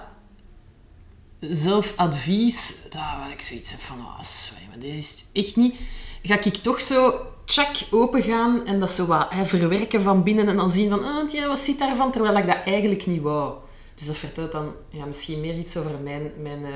zelfadvies, 1.39 2.81
dat 2.89 3.01
wat 3.23 3.31
ik 3.31 3.41
zoiets 3.41 3.71
heb 3.71 3.79
van, 3.79 3.99
oh, 3.99 4.23
sorry, 4.23 4.63
maar 4.69 4.79
dit 4.79 4.95
is 4.95 5.25
echt 5.33 5.55
niet... 5.55 5.75
Ga 6.23 6.43
ik 6.43 6.55
toch 6.55 6.81
zo, 6.81 7.13
tjak, 7.49 7.75
open 7.91 8.23
gaan 8.23 8.65
en 8.65 8.79
dat 8.79 8.91
zo 8.91 9.05
wat 9.05 9.25
hè, 9.29 9.45
verwerken 9.45 10.01
van 10.01 10.23
binnen 10.23 10.47
en 10.47 10.55
dan 10.55 10.69
zien 10.69 10.89
van, 10.89 10.99
oh, 10.99 11.25
tja, 11.27 11.47
wat 11.47 11.59
zit 11.59 11.79
daarvan? 11.79 12.11
Terwijl 12.11 12.37
ik 12.37 12.47
dat 12.47 12.57
eigenlijk 12.65 13.05
niet 13.05 13.21
wou. 13.21 13.53
Dus 13.95 14.07
dat 14.07 14.17
vertelt 14.17 14.51
dan 14.51 14.71
ja, 14.89 15.05
misschien 15.05 15.39
meer 15.39 15.57
iets 15.57 15.77
over 15.77 15.91
mijn, 16.03 16.31
mijn, 16.41 16.65
eh, 16.65 16.71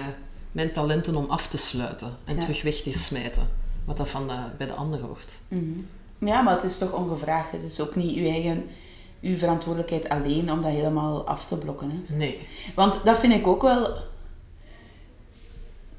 mijn 0.51 0.72
talenten 0.72 1.15
om 1.15 1.25
af 1.30 1.48
te 1.48 1.58
sluiten 1.58 2.18
en 2.25 2.36
Ja. 2.36 2.42
terug 2.42 2.62
weg 2.62 2.75
te 2.75 2.94
smijten. 2.94 3.50
Wat 3.86 3.98
dat 3.98 4.10
van 4.10 4.27
de, 4.27 4.36
bij 4.58 4.68
de 4.68 4.74
ander 4.74 5.00
hoort. 5.00 5.39
ja, 6.20 6.42
maar 6.42 6.56
het 6.56 6.63
is 6.63 6.77
toch 6.77 6.92
ongevraagd. 6.94 7.51
Het 7.51 7.63
is 7.63 7.80
ook 7.82 7.96
niet 7.96 8.18
uw 8.18 8.25
eigen 8.27 8.70
uw 9.22 9.38
verantwoordelijkheid 9.38 10.10
alleen 10.10 10.51
om 10.51 10.62
dat 10.62 10.72
helemaal 10.72 11.27
af 11.27 11.48
te 11.48 11.58
blokken. 11.58 11.89
Hè. 11.92 12.15
Nee. 12.15 12.48
Want 12.75 13.00
dat 13.03 13.20
vind 13.20 13.34
ik 13.34 13.48
ook 13.48 13.62
wel... 13.62 13.94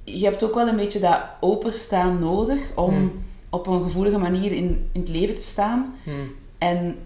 Je 0.05 0.25
hebt 0.25 0.45
ook 0.45 0.55
wel 0.55 0.69
een 0.69 0.77
beetje 0.77 1.01
dat 1.01 1.21
openstaan 1.41 2.19
nodig 2.19 2.61
om 2.75 3.25
op 3.55 3.67
een 3.67 3.83
gevoelige 3.83 4.19
manier 4.19 4.53
in, 4.53 4.89
in 4.93 5.01
het 5.01 5.09
leven 5.09 5.35
te 5.35 5.43
staan. 5.43 5.95
Hmm. 6.03 6.35
En 6.59 6.99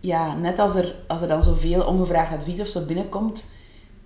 ja, 0.00 0.34
net 0.34 0.58
als 0.58 0.74
er, 0.74 0.94
als 1.06 1.20
er 1.20 1.28
dan 1.28 1.42
zoveel 1.42 1.84
ongevraagd 1.84 2.32
advies 2.32 2.60
of 2.60 2.66
zo 2.66 2.84
binnenkomt, 2.84 3.52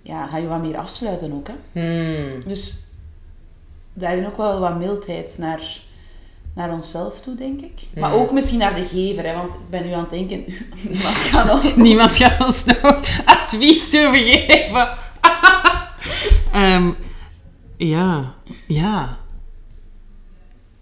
ja, 0.02 0.26
ga 0.26 0.36
je 0.36 0.48
wat 0.48 0.62
meer 0.62 0.76
afsluiten 0.76 1.32
ook. 1.32 1.48
Hè? 1.48 1.54
Hmm. 1.72 2.42
Dus 2.44 2.84
daarin 3.92 4.26
ook 4.26 4.36
wel 4.36 4.60
wat 4.60 4.78
mildheid 4.78 5.34
naar, 5.38 5.80
naar 6.54 6.72
onszelf 6.72 7.20
toe, 7.20 7.34
denk 7.34 7.60
ik. 7.60 7.80
Maar 7.94 8.12
ook 8.12 8.32
misschien 8.32 8.58
naar 8.58 8.74
de 8.74 8.84
gever, 8.84 9.26
hè, 9.26 9.34
want 9.34 9.52
ik 9.52 9.70
ben 9.70 9.86
nu 9.86 9.92
aan 9.92 10.00
het 10.00 10.10
denken, 10.10 10.44
niemand 10.88 11.30
kan 11.30 11.48
al... 11.48 11.60
Niemand 11.86 12.16
gaat 12.16 12.46
ons 12.46 12.64
nog 12.64 12.82
advies 13.24 13.90
toegeven. 13.90 14.88
Ehm 16.52 16.90
ja, 17.76 18.34
ja. 18.66 19.19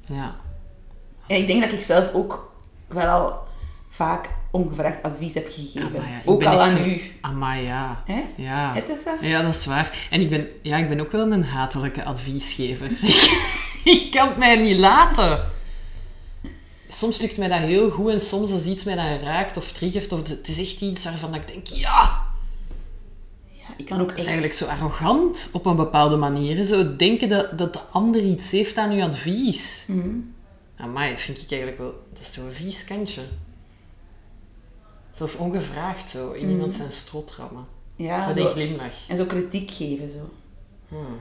Ja. 0.09 0.37
En 1.27 1.37
ik 1.37 1.47
denk 1.47 1.63
dat 1.63 1.73
ik 1.73 1.81
zelf 1.81 2.13
ook 2.13 2.53
wel 2.87 3.07
al 3.09 3.47
vaak 3.89 4.29
ongevraagd 4.51 5.03
advies 5.03 5.35
heb 5.35 5.49
gegeven. 5.51 6.03
Ook 6.25 6.45
al 6.45 6.61
aan 6.61 6.69
zo- 6.69 6.85
u. 6.85 7.03
Amai, 7.21 7.65
ja. 7.65 8.03
Hè? 8.05 8.25
Ja. 8.37 8.75
Het 8.75 8.89
is 8.89 9.05
dat? 9.05 9.15
Ja, 9.21 9.43
dat 9.43 9.55
is 9.55 9.65
waar. 9.67 10.07
En 10.11 10.21
ik 10.21 10.31
ben, 10.31 10.49
ja, 10.63 10.77
ik 10.77 10.89
ben 10.89 11.01
ook 11.01 11.13
wel 11.13 11.33
een 11.33 11.45
hatelijke 11.45 12.05
adviesgever. 12.05 12.91
ik, 13.03 13.39
ik 13.85 14.11
kan 14.11 14.29
het 14.29 14.37
mij 14.37 14.57
niet 14.57 14.77
laten. 14.79 15.41
Soms 16.89 17.21
lukt 17.21 17.37
mij 17.37 17.49
dat 17.49 17.59
heel 17.59 17.91
goed 17.91 18.11
en 18.11 18.21
soms 18.21 18.51
als 18.51 18.65
iets 18.65 18.85
mij 18.85 18.95
dan 18.95 19.19
raakt 19.19 19.57
of 19.57 19.73
triggert 19.73 20.13
of 20.13 20.29
het 20.29 20.49
is 20.49 20.59
echt 20.61 20.81
iets 20.81 21.05
waarvan 21.05 21.35
ik 21.35 21.49
denk, 21.49 21.67
Ja, 21.67 22.23
ik 23.79 23.87
kan 23.87 24.01
ook 24.01 24.09
Dat 24.09 24.19
is 24.19 24.25
eigenlijk 24.25 24.55
zo 24.55 24.65
arrogant 24.65 25.49
op 25.53 25.67
een 25.67 25.77
bepaalde 25.77 26.17
manier. 26.17 26.65
Zo 26.65 26.97
denken 26.97 27.29
dat, 27.29 27.59
dat 27.59 27.73
de 27.73 27.81
ander 27.91 28.23
iets 28.23 28.51
heeft 28.51 28.77
aan 28.77 28.91
uw 28.93 29.03
advies. 29.03 29.85
Mm. 29.89 30.35
Amai, 30.77 31.17
vind 31.19 31.39
ik 31.39 31.51
eigenlijk 31.51 31.81
wel... 31.81 31.95
Dat 32.13 32.23
is 32.23 32.31
toch 32.31 32.45
een 32.45 32.53
vies 32.53 32.85
kantje. 32.85 33.23
Zelf 35.13 35.37
ongevraagd 35.37 36.11
zo, 36.11 36.33
in 36.33 36.49
iemand 36.49 36.73
zijn 36.73 36.93
strot 36.93 37.35
rammen. 37.39 37.67
Ja, 37.97 38.27
Met 38.27 38.37
een 38.37 38.47
glimlach. 38.47 38.95
en 39.09 39.17
zo 39.17 39.25
kritiek 39.25 39.71
geven, 39.71 40.11
zo. 40.11 40.31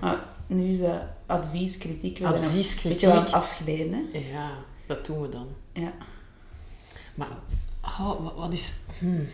Maar 0.02 0.24
nu 0.48 0.72
is 0.72 0.80
dat 0.80 1.02
advies, 1.26 1.78
kritiek. 1.78 2.18
We 2.18 2.28
zijn 2.28 2.44
Advies, 2.44 2.84
een 2.84 2.92
beetje 2.92 3.08
aan 3.08 3.16
het 3.16 3.22
kritiek. 3.24 3.42
afgeleiden, 3.42 4.10
hè. 4.12 4.20
Ja, 4.32 4.52
dat 4.88 5.06
doen 5.06 5.22
we 5.22 5.30
dan. 5.30 5.48
Ja. 5.74 5.94
Maar, 7.16 7.28
oh, 7.84 8.24
wat, 8.24 8.34
wat 8.36 8.54
is... 8.54 8.80
hmm. 9.00 9.28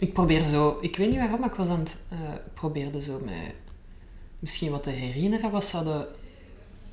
Ik 0.00 0.12
probeer 0.12 0.42
zo... 0.42 0.78
Ik 0.80 0.96
weet 0.96 1.08
niet 1.08 1.18
waarom, 1.18 1.40
maar 1.40 1.48
ik 1.48 1.54
was 1.54 1.68
aan 1.68 1.78
het... 1.78 2.04
eh, 2.10 2.18
probeerde 2.54 3.00
zo 3.00 3.20
mij... 3.24 3.54
Misschien 4.38 4.70
wat 4.70 4.82
te 4.82 4.90
herinneren. 4.90 5.50
Wat 5.50 5.64
zouden 5.64 6.06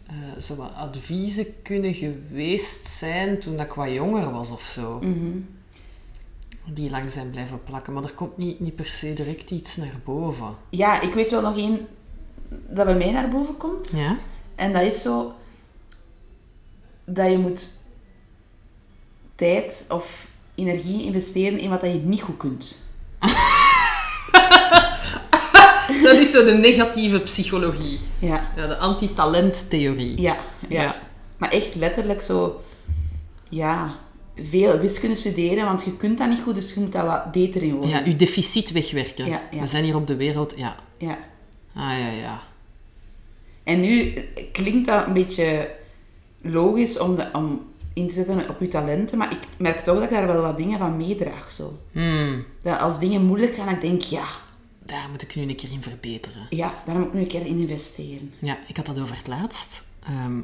eh, 0.08 0.42
zo 0.42 0.56
wat 0.56 0.74
adviezen 0.76 1.62
kunnen 1.62 1.94
geweest 1.94 2.88
zijn 2.88 3.40
toen 3.40 3.58
dat 3.58 3.66
ik 3.66 3.74
wat 3.74 3.92
jonger 3.92 4.32
was 4.32 4.52
of 4.52 4.62
zo? 4.62 5.02
Die 6.74 6.90
lang 6.90 7.12
zijn 7.12 7.30
blijven 7.30 7.64
plakken. 7.64 7.94
Maar 7.94 8.04
er 8.04 8.14
komt 8.14 8.38
niet, 8.38 8.60
niet 8.60 8.76
per 8.76 8.90
se 8.90 9.14
direct 9.14 9.52
iets 9.52 9.76
naar 9.76 10.00
boven. 10.04 10.56
Ja, 10.70 11.02
ik 11.02 11.14
weet 11.14 11.32
wel 11.32 11.42
nog 11.42 11.58
één 11.58 11.88
dat 12.50 12.86
bij 12.86 12.98
mij 12.98 13.12
naar 13.12 13.30
boven 13.30 13.58
komt. 13.58 13.92
Ja? 13.92 14.18
En 14.56 14.74
dat 14.74 14.82
is 14.82 15.02
zo... 15.02 15.34
Dat 17.06 17.32
je 17.32 17.38
moet 17.38 17.74
tijd 19.36 19.86
of 19.90 20.28
energie 20.56 21.04
investeren 21.04 21.60
in 21.60 21.70
wat 21.70 21.82
dat 21.82 21.92
je 21.92 21.98
niet 22.00 22.22
goed 22.22 22.38
kunt. 22.38 22.86
Dat 26.08 26.20
is 26.20 26.32
zo 26.32 26.46
de 26.46 26.54
negatieve 26.54 27.20
psychologie. 27.20 28.00
Ja. 28.20 28.52
Ja, 28.56 28.68
de 28.68 28.78
anti-talenttheorie. 28.78 30.22
Ja, 30.22 30.38
ja. 30.70 30.82
Ja. 30.82 30.96
Maar 31.38 31.52
echt 31.52 31.76
letterlijk 31.76 32.22
zo... 32.22 32.62
Ja, 33.50 33.96
veel 34.36 34.78
wiskunde 34.78 35.16
studeren, 35.16 35.66
want 35.66 35.84
je 35.84 35.98
kunt 35.98 36.18
dat 36.18 36.30
niet 36.30 36.42
goed, 36.42 36.56
dus 36.56 36.74
je 36.74 36.80
moet 36.80 36.92
dat 36.92 37.06
wat 37.06 37.32
beter 37.32 37.64
in 37.64 37.72
worden. 37.72 37.90
Ja, 37.90 38.04
uw 38.06 38.16
deficit 38.16 38.72
wegwerken. 38.72 39.26
Ja, 39.26 39.42
ja. 39.52 39.60
We 39.60 39.66
zijn 39.66 39.84
hier 39.84 39.96
op 39.96 40.08
de 40.08 40.16
wereld... 40.16 40.54
Ja. 40.58 40.76
ja. 40.98 41.18
Ah, 41.76 42.00
ja, 42.00 42.10
ja. 42.22 42.42
En 43.64 43.82
nu 43.82 44.14
klinkt 44.52 44.88
dat 44.88 45.08
een 45.08 45.14
beetje 45.14 45.70
logisch 46.42 47.00
om, 47.00 47.16
de, 47.16 47.30
om 47.34 47.66
in 47.94 48.08
te 48.08 48.14
zetten 48.14 48.50
op 48.50 48.60
je 48.60 48.68
talenten. 48.68 49.18
Maar 49.18 49.32
ik 49.32 49.40
merk 49.58 49.80
toch 49.80 49.96
dat 49.96 50.04
ik 50.04 50.10
daar 50.10 50.28
wel 50.28 50.42
wat 50.42 50.58
dingen 50.58 50.80
van 50.80 50.98
meedraag. 50.98 51.52
Zo. 51.52 51.80
Hmm, 51.92 52.46
Dat 52.62 52.80
als 52.80 53.00
dingen 53.00 53.26
moeilijk 53.26 53.56
gaan, 53.56 53.70
ik 53.70 53.82
denk, 53.82 54.02
ja, 54.02 54.26
daar 54.88 55.10
moet 55.10 55.22
ik 55.22 55.36
nu 55.36 55.42
een 55.42 55.56
keer 55.56 55.72
in 55.72 55.82
verbeteren. 55.84 56.48
ja, 56.50 56.82
daar 56.86 56.96
moet 56.96 57.08
ik 57.08 57.14
nu 57.14 57.20
een 57.20 57.28
keer 57.28 57.46
in 57.46 57.60
investeren. 57.60 58.34
Ja, 58.40 58.58
ik 58.68 58.78
had 58.78 58.86
dat 58.86 59.00
over 59.00 59.18
het 59.18 59.28
laatst. 59.28 59.84
Ehm, 60.04 60.38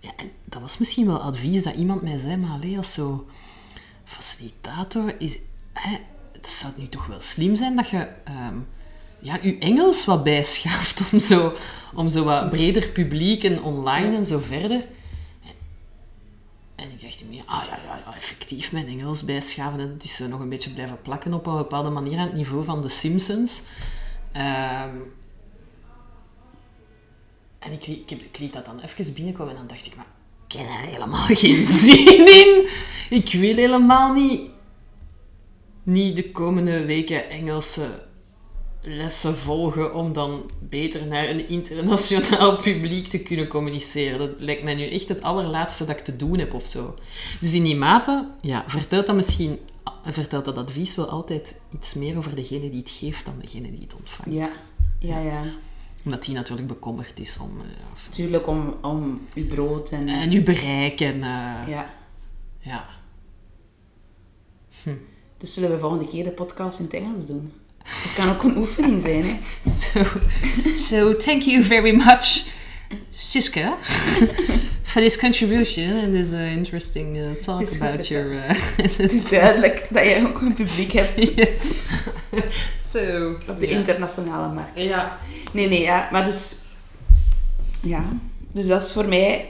ja, 0.00 0.10
en 0.16 0.30
dat 0.44 0.60
was 0.60 0.78
misschien 0.78 1.06
wel 1.06 1.20
advies 1.20 1.62
dat 1.62 1.74
iemand 1.74 2.02
mij 2.02 2.18
zei, 2.18 2.36
maar 2.36 2.50
alleen 2.50 2.76
als 2.76 2.92
zo 2.92 3.26
facilitator 4.04 5.14
is... 5.18 5.38
Hè, 5.72 5.96
het 6.32 6.46
zou 6.46 6.72
nu 6.76 6.88
toch 6.88 7.06
wel 7.06 7.20
slim 7.20 7.56
zijn 7.56 7.76
dat 7.76 7.88
je 7.88 8.08
ehm, 8.24 8.56
ja, 9.18 9.38
je 9.42 9.58
Engels 9.58 10.04
wat 10.04 10.24
bijschaft 10.24 11.02
om 11.12 11.20
zo, 11.20 11.52
om 11.94 12.08
zo 12.08 12.24
wat 12.24 12.50
breder 12.50 12.88
publiek 12.88 13.44
en 13.44 13.62
online 13.62 14.16
en 14.16 14.24
zo 14.24 14.38
verder. 14.38 14.86
En 16.84 16.90
ik 16.90 17.00
dacht 17.00 17.24
me, 17.30 17.42
ah 17.46 17.64
ja, 17.66 17.78
ja, 17.84 18.02
ja, 18.06 18.16
effectief 18.16 18.72
mijn 18.72 18.86
Engels 18.86 19.24
bijschaven. 19.24 19.80
En 19.80 19.88
het 19.88 20.04
is 20.04 20.18
nog 20.18 20.40
een 20.40 20.48
beetje 20.48 20.70
blijven 20.70 21.02
plakken 21.02 21.34
op 21.34 21.46
een 21.46 21.56
bepaalde 21.56 21.90
manier 21.90 22.18
aan 22.18 22.26
het 22.26 22.34
niveau 22.34 22.64
van 22.64 22.82
de 22.82 22.88
Simpsons. 22.88 23.62
Ehm, 24.32 24.96
en 27.58 27.72
ik, 27.72 27.86
ik, 27.86 28.38
liet 28.38 28.52
dat 28.52 28.64
dan 28.64 28.80
even 28.80 29.14
binnenkomen 29.14 29.52
en 29.52 29.58
dan 29.58 29.66
dacht 29.66 29.86
ik, 29.86 29.96
maar 29.96 30.06
ik 30.46 30.52
heb 30.52 30.66
daar 30.66 30.82
helemaal 30.82 31.26
geen 31.44 31.64
zin 31.64 32.26
in. 32.26 32.68
Ik 33.10 33.32
wil 33.32 33.56
helemaal 33.56 34.12
niet, 34.12 34.50
niet 35.82 36.16
de 36.16 36.32
komende 36.32 36.84
weken 36.84 37.30
Engelse 37.30 38.03
lessen 38.86 39.36
volgen 39.36 39.94
om 39.94 40.12
dan 40.12 40.50
beter 40.60 41.06
naar 41.06 41.28
een 41.28 41.48
internationaal 41.48 42.56
publiek 42.62 43.06
te 43.06 43.22
kunnen 43.22 43.48
communiceren. 43.48 44.18
Dat 44.18 44.40
lijkt 44.40 44.62
mij 44.62 44.74
nu 44.74 44.90
echt 44.90 45.08
het 45.08 45.22
allerlaatste 45.22 45.84
dat 45.84 45.98
ik 45.98 46.04
te 46.04 46.16
doen 46.16 46.38
heb 46.38 46.54
of 46.54 46.66
zo. 46.66 46.94
Dus 47.40 47.52
in 47.52 47.62
die 47.62 47.76
mate, 47.76 48.28
ja, 48.40 48.64
vertelt 48.66 49.06
dat 49.06 49.14
misschien, 49.14 49.58
vertelt 50.04 50.44
dat 50.44 50.56
advies 50.56 50.94
wel 50.94 51.08
altijd 51.08 51.60
iets 51.72 51.94
meer 51.94 52.16
over 52.16 52.34
degene 52.34 52.70
die 52.70 52.80
het 52.80 52.90
geeft 52.90 53.24
dan 53.24 53.34
degene 53.40 53.70
die 53.70 53.80
het 53.80 53.94
ontvangt. 53.94 54.32
Ja, 54.32 54.48
ja, 54.98 55.18
ja. 55.18 55.42
Omdat 56.04 56.24
die 56.24 56.34
natuurlijk 56.34 56.68
bekommerd 56.68 57.20
is 57.20 57.38
om 57.38 57.60
eh, 57.60 57.66
ja, 57.66 58.04
Natuurlijk 58.06 58.46
om, 58.46 58.74
om 58.82 59.20
je 59.34 59.44
brood 59.44 59.90
en... 59.90 60.08
en 60.08 60.30
uw 60.30 60.42
bereik 60.42 61.00
en 61.00 61.14
eh, 61.14 61.68
ja. 61.68 61.94
Ja. 62.60 62.86
Dus 65.36 65.54
zullen 65.54 65.70
we 65.70 65.78
volgende 65.78 66.08
keer 66.08 66.24
de 66.24 66.30
podcast 66.30 66.78
in 66.78 66.84
het 66.84 66.94
Engels 66.94 67.26
doen? 67.26 67.52
Het 67.84 68.14
kan 68.14 68.28
ook 68.28 68.42
een 68.42 68.56
oefening 68.56 69.02
zijn, 69.02 69.24
hè. 69.24 69.36
So, 69.70 70.02
so 70.74 71.16
thank 71.16 71.42
you 71.42 71.62
very 71.62 71.94
much, 71.94 72.46
Siska, 73.10 73.76
for 74.82 75.02
this 75.02 75.18
contribution 75.18 75.98
and 75.98 76.12
this 76.12 76.32
uh, 76.32 76.52
interesting 76.52 77.16
uh, 77.16 77.30
talk 77.40 77.60
is 77.60 77.80
about 77.80 78.08
your. 78.08 78.30
is 78.30 78.38
Uh, 78.38 78.96
Het 78.96 79.12
is 79.12 79.28
duidelijk 79.28 79.86
dat 79.90 80.04
jij 80.04 80.26
ook 80.26 80.40
een 80.40 80.54
publiek 80.54 80.92
hebt 80.92 81.22
yes. 81.36 81.60
so 82.92 83.30
op 83.48 83.60
de 83.60 83.68
ja. 83.68 83.76
internationale 83.76 84.54
markt. 84.54 84.80
Ja. 84.80 85.18
Nee, 85.52 85.68
nee, 85.68 85.82
ja. 85.82 86.08
Maar 86.12 86.24
dus... 86.24 86.56
Ja. 87.82 88.04
Dus 88.52 88.66
dat 88.66 88.82
is 88.82 88.92
voor 88.92 89.08
mij 89.08 89.48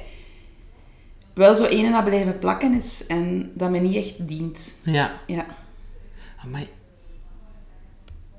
wel 1.35 1.55
zo 1.55 1.65
een 1.65 1.85
en 1.85 1.93
dat 1.93 2.05
blijven 2.05 2.39
plakken 2.39 2.75
is 2.75 3.07
en 3.07 3.51
dat 3.55 3.71
me 3.71 3.79
niet 3.79 3.97
echt 3.97 4.29
dient. 4.29 4.75
Ja. 4.83 5.21
Ja. 5.27 5.47
Maar 6.51 6.67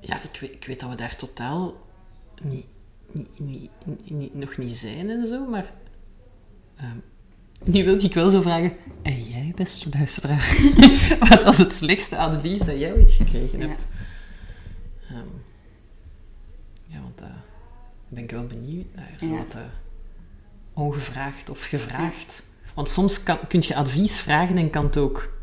ja, 0.06 0.22
ik 0.22 0.40
weet, 0.40 0.52
ik 0.52 0.64
weet 0.66 0.80
dat 0.80 0.90
we 0.90 0.94
daar 0.96 1.16
totaal 1.16 1.74
niet, 2.42 2.66
niet, 3.12 3.38
niet, 3.38 3.70
niet- 4.10 4.34
nog 4.34 4.56
niet 4.56 4.74
zijn 4.74 5.10
en 5.10 5.26
zo, 5.26 5.46
maar 5.46 5.72
ehm, 6.76 6.96
nu 7.64 7.84
wil 7.84 8.04
ik 8.04 8.14
wel 8.14 8.28
zo 8.28 8.40
vragen, 8.40 8.76
en 9.02 9.22
jij, 9.22 9.52
beste 9.54 9.88
luisteraar, 9.92 10.56
wat 11.28 11.44
was 11.44 11.56
het 11.58 11.72
slechtste 11.74 12.16
advies 12.16 12.58
dat 12.64 12.78
jij 12.78 12.92
ooit 12.92 13.12
gekregen 13.12 13.58
Ja. 13.58 13.66
hebt? 13.68 13.86
Ehm, 15.08 15.26
ja, 16.86 17.00
want 17.00 17.18
daar 17.18 17.44
ben 18.08 18.22
ik 18.22 18.30
wel 18.30 18.46
benieuwd 18.46 18.86
naar, 18.94 19.12
zo 19.16 19.26
Ja. 19.26 19.36
wat, 19.36 19.54
eh, 19.54 19.60
ongevraagd 20.74 21.50
of 21.50 21.64
gevraagd. 21.64 22.48
Want 22.74 22.90
soms 22.90 23.22
kan, 23.22 23.38
kun 23.48 23.62
je 23.66 23.74
advies 23.76 24.18
vragen 24.20 24.56
en 24.58 24.70
kan 24.70 24.84
het 24.84 24.96
ook 24.96 25.34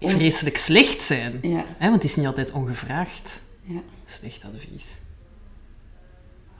vreselijk 0.00 0.56
slecht 0.58 1.00
zijn. 1.02 1.38
Ja. 1.42 1.64
Hè, 1.78 1.88
want 1.88 2.02
het 2.02 2.10
is 2.10 2.16
niet 2.16 2.26
altijd 2.26 2.52
ongevraagd. 2.52 3.42
Ja. 3.62 3.80
Slecht 4.06 4.44
advies. 4.44 4.98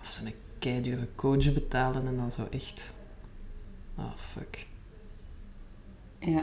Of 0.02 0.10
ze 0.10 0.26
een 0.26 0.34
keidure 0.58 1.08
coach 1.14 1.52
betalen 1.52 2.06
en 2.06 2.16
dan 2.16 2.32
zo 2.32 2.46
echt... 2.50 2.92
Ah, 3.96 4.04
fuck. 4.32 4.66
Ja. 6.18 6.42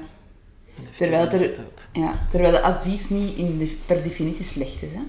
Terwijl 0.98 1.26
er- 1.26 1.38
verteld? 1.38 1.88
ja. 1.94 2.28
Terwijl 2.30 2.54
het 2.54 2.64
advies 2.64 3.10
niet 3.10 3.36
in 3.36 3.58
de, 3.58 3.78
per 3.86 4.04
definitie 4.04 4.44
slecht 4.46 4.82
is, 4.82 4.94
hè. 4.94 5.02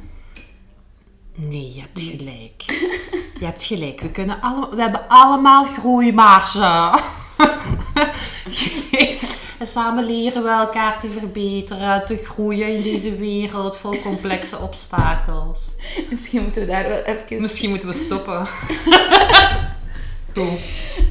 Nee, 1.35 1.75
je 1.75 1.81
hebt 1.81 2.01
gelijk. 2.01 2.63
Je 3.39 3.45
hebt 3.45 3.63
gelijk. 3.63 4.01
We, 4.01 4.11
kunnen 4.11 4.41
alle, 4.41 4.75
we 4.75 4.83
hebben 4.83 5.09
allemaal 5.09 5.65
groeimarge. 5.65 7.01
en 9.59 9.67
samen 9.67 10.05
leren 10.07 10.43
we 10.43 10.49
elkaar 10.49 11.01
te 11.01 11.09
verbeteren, 11.09 12.05
te 12.05 12.17
groeien 12.17 12.75
in 12.77 12.83
deze 12.83 13.17
wereld 13.17 13.77
vol 13.77 14.01
complexe 14.03 14.59
obstakels. 14.59 15.77
Misschien 16.11 16.43
moeten 16.43 16.61
we 16.63 16.69
daar 16.69 16.89
wel 16.89 17.03
even... 17.03 17.41
Misschien 17.41 17.71
moeten 17.71 17.89
we 17.89 17.95
stoppen. 17.95 18.47
Goed. 20.35 20.59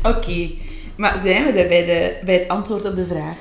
Oké. 0.04 0.52
Maar 0.96 1.20
zijn 1.20 1.44
we 1.46 1.52
er 1.52 1.68
bij, 1.68 1.86
de, 1.86 2.20
bij 2.26 2.34
het 2.36 2.48
antwoord 2.48 2.86
op 2.86 2.96
de 2.96 3.06
vraag? 3.06 3.38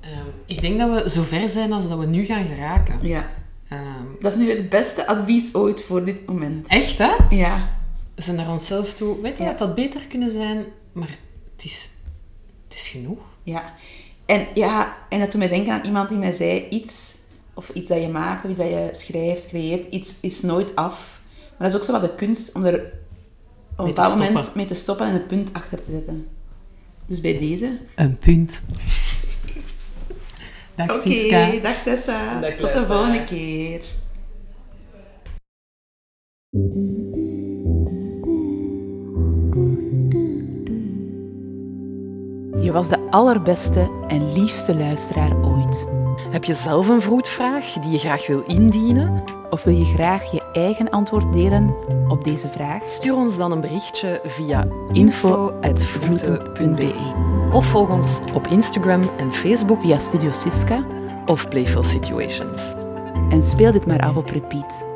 Ehm, 0.00 0.26
ik 0.46 0.60
denk 0.60 0.78
dat 0.78 1.02
we 1.02 1.08
zover 1.08 1.48
zijn 1.48 1.72
als 1.72 1.88
dat 1.88 1.98
we 1.98 2.06
nu 2.06 2.24
gaan 2.24 2.46
geraken. 2.46 2.98
Ja. 3.08 3.30
Ehm, 3.68 3.82
Dat 4.20 4.32
is 4.32 4.38
nu 4.38 4.50
het 4.50 4.68
beste 4.68 5.06
advies 5.06 5.54
ooit 5.54 5.82
voor 5.82 6.04
dit 6.04 6.26
moment. 6.26 6.68
echt, 6.68 6.98
hè? 6.98 7.10
Ja. 7.30 7.70
We 8.14 8.22
zijn 8.22 8.36
naar 8.36 8.48
onszelf 8.50 8.94
toe. 8.94 9.20
Weet 9.20 9.36
je, 9.38 9.42
Ja. 9.44 9.48
dat 9.48 9.58
dat 9.58 9.74
beter 9.74 10.00
kunnen 10.08 10.30
zijn, 10.30 10.64
maar 10.92 11.18
het 11.56 11.64
is, 11.64 11.88
het 12.68 12.76
is 12.76 12.86
genoeg. 12.88 13.18
Ja. 13.42 13.74
En 14.26 14.46
ja, 14.54 14.96
en 15.08 15.20
dat 15.20 15.30
doet 15.30 15.40
mij 15.40 15.48
denken 15.48 15.72
aan 15.72 15.84
iemand 15.84 16.08
die 16.08 16.18
mij 16.18 16.32
zei, 16.32 16.68
iets, 16.68 17.16
of 17.54 17.68
iets 17.68 17.88
dat 17.88 18.00
je 18.00 18.08
maakt, 18.08 18.44
of 18.44 18.50
iets 18.50 18.60
dat 18.60 18.68
je 18.68 18.88
schrijft, 18.92 19.46
creëert, 19.46 19.92
iets 19.94 20.20
is 20.20 20.40
nooit 20.40 20.76
af. 20.76 21.20
Maar 21.38 21.58
dat 21.58 21.68
is 21.68 21.76
ook 21.76 21.84
zo 21.84 21.92
wat 21.92 22.02
de 22.10 22.14
kunst 22.14 22.54
om 22.54 22.64
er 22.64 22.74
op 23.72 23.78
een 23.78 23.84
bepaald 23.84 24.12
moment 24.16 24.30
stoppen. 24.30 24.52
mee 24.56 24.66
te 24.66 24.74
stoppen 24.74 25.06
en 25.06 25.14
een 25.14 25.26
punt 25.26 25.52
achter 25.52 25.82
te 25.82 25.90
zetten. 25.90 26.28
Dus 27.06 27.20
bij 27.20 27.38
deze. 27.38 27.78
Een 27.94 28.18
punt. 28.18 28.64
Dag 30.74 30.96
Oké, 30.96 31.10
Siska. 31.10 31.50
dag 31.62 31.82
Tessa. 31.82 32.40
Dag, 32.40 32.54
Tot 32.54 32.72
de 32.72 32.84
volgende 32.86 33.24
keer. 33.24 33.80
Was 42.74 42.88
de 42.88 43.10
allerbeste 43.10 43.90
en 44.06 44.32
liefste 44.32 44.76
luisteraar 44.76 45.44
ooit. 45.44 45.86
Heb 46.30 46.44
je 46.44 46.54
zelf 46.54 46.88
een 46.88 47.02
vroedvraag 47.02 47.72
die 47.72 47.90
je 47.90 47.98
graag 47.98 48.26
wil 48.26 48.42
indienen? 48.46 49.22
Of 49.50 49.62
wil 49.62 49.74
je 49.74 49.84
graag 49.84 50.30
je 50.30 50.42
eigen 50.52 50.90
antwoord 50.90 51.32
delen 51.32 51.74
op 52.08 52.24
deze 52.24 52.48
vraag? 52.48 52.82
Stuur 52.86 53.16
ons 53.16 53.36
dan 53.36 53.52
een 53.52 53.60
berichtje 53.60 54.20
via 54.24 54.66
info@vroeten.be. 54.92 56.92
of 57.52 57.66
volg 57.66 57.90
ons 57.90 58.20
op 58.32 58.46
Instagram 58.46 59.02
en 59.18 59.32
Facebook 59.32 59.80
Via 59.80 59.98
Studio 59.98 60.30
Siska 60.32 60.84
of 61.26 61.48
Playful 61.48 61.82
Situations. 61.82 62.74
en 63.30 63.42
speel 63.42 63.72
dit 63.72 63.86
maar 63.86 64.00
af 64.00 64.16
op 64.16 64.30
repeat. 64.30 64.86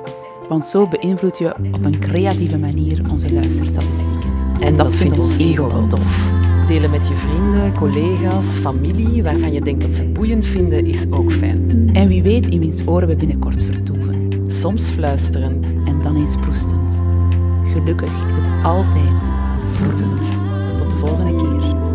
Want 0.48 0.66
zo 0.66 0.86
beïnvloed 0.86 1.38
je 1.38 1.54
op 1.72 1.84
een 1.84 1.98
creatieve 1.98 2.58
manier 2.58 3.10
onze 3.10 3.32
luisterstatistieken. 3.32 4.30
En 4.60 4.76
dat 4.76 4.94
vindt 4.94 5.18
ons 5.18 5.36
ego 5.36 5.68
wel 5.68 5.86
tof. 5.86 6.30
Delen 6.68 6.90
met 6.90 7.08
je 7.08 7.14
vrienden, 7.14 7.74
collega's, 7.74 8.56
familie 8.56 9.22
waarvan 9.22 9.52
je 9.52 9.60
denkt 9.60 9.80
dat 9.80 9.94
ze 9.94 10.04
boeiend 10.04 10.46
vinden, 10.46 10.86
is 10.86 11.10
ook 11.10 11.32
fijn. 11.32 11.90
En 11.92 12.08
wie 12.08 12.22
weet 12.22 12.46
in 12.46 12.60
wiens 12.60 12.82
oren 12.86 13.08
we 13.08 13.16
binnenkort 13.16 13.62
vertoeven. 13.62 14.30
Soms 14.46 14.90
fluisterend, 14.90 15.76
En 15.84 16.02
dan 16.02 16.16
eens 16.16 16.36
proestend. 16.36 17.02
Gelukkig 17.72 18.10
is 18.28 18.36
het 18.36 18.64
altijd 18.64 19.30
vroetend. 19.70 20.44
Tot 20.76 20.90
de 20.90 20.96
volgende 20.96 21.36
keer. 21.36 21.87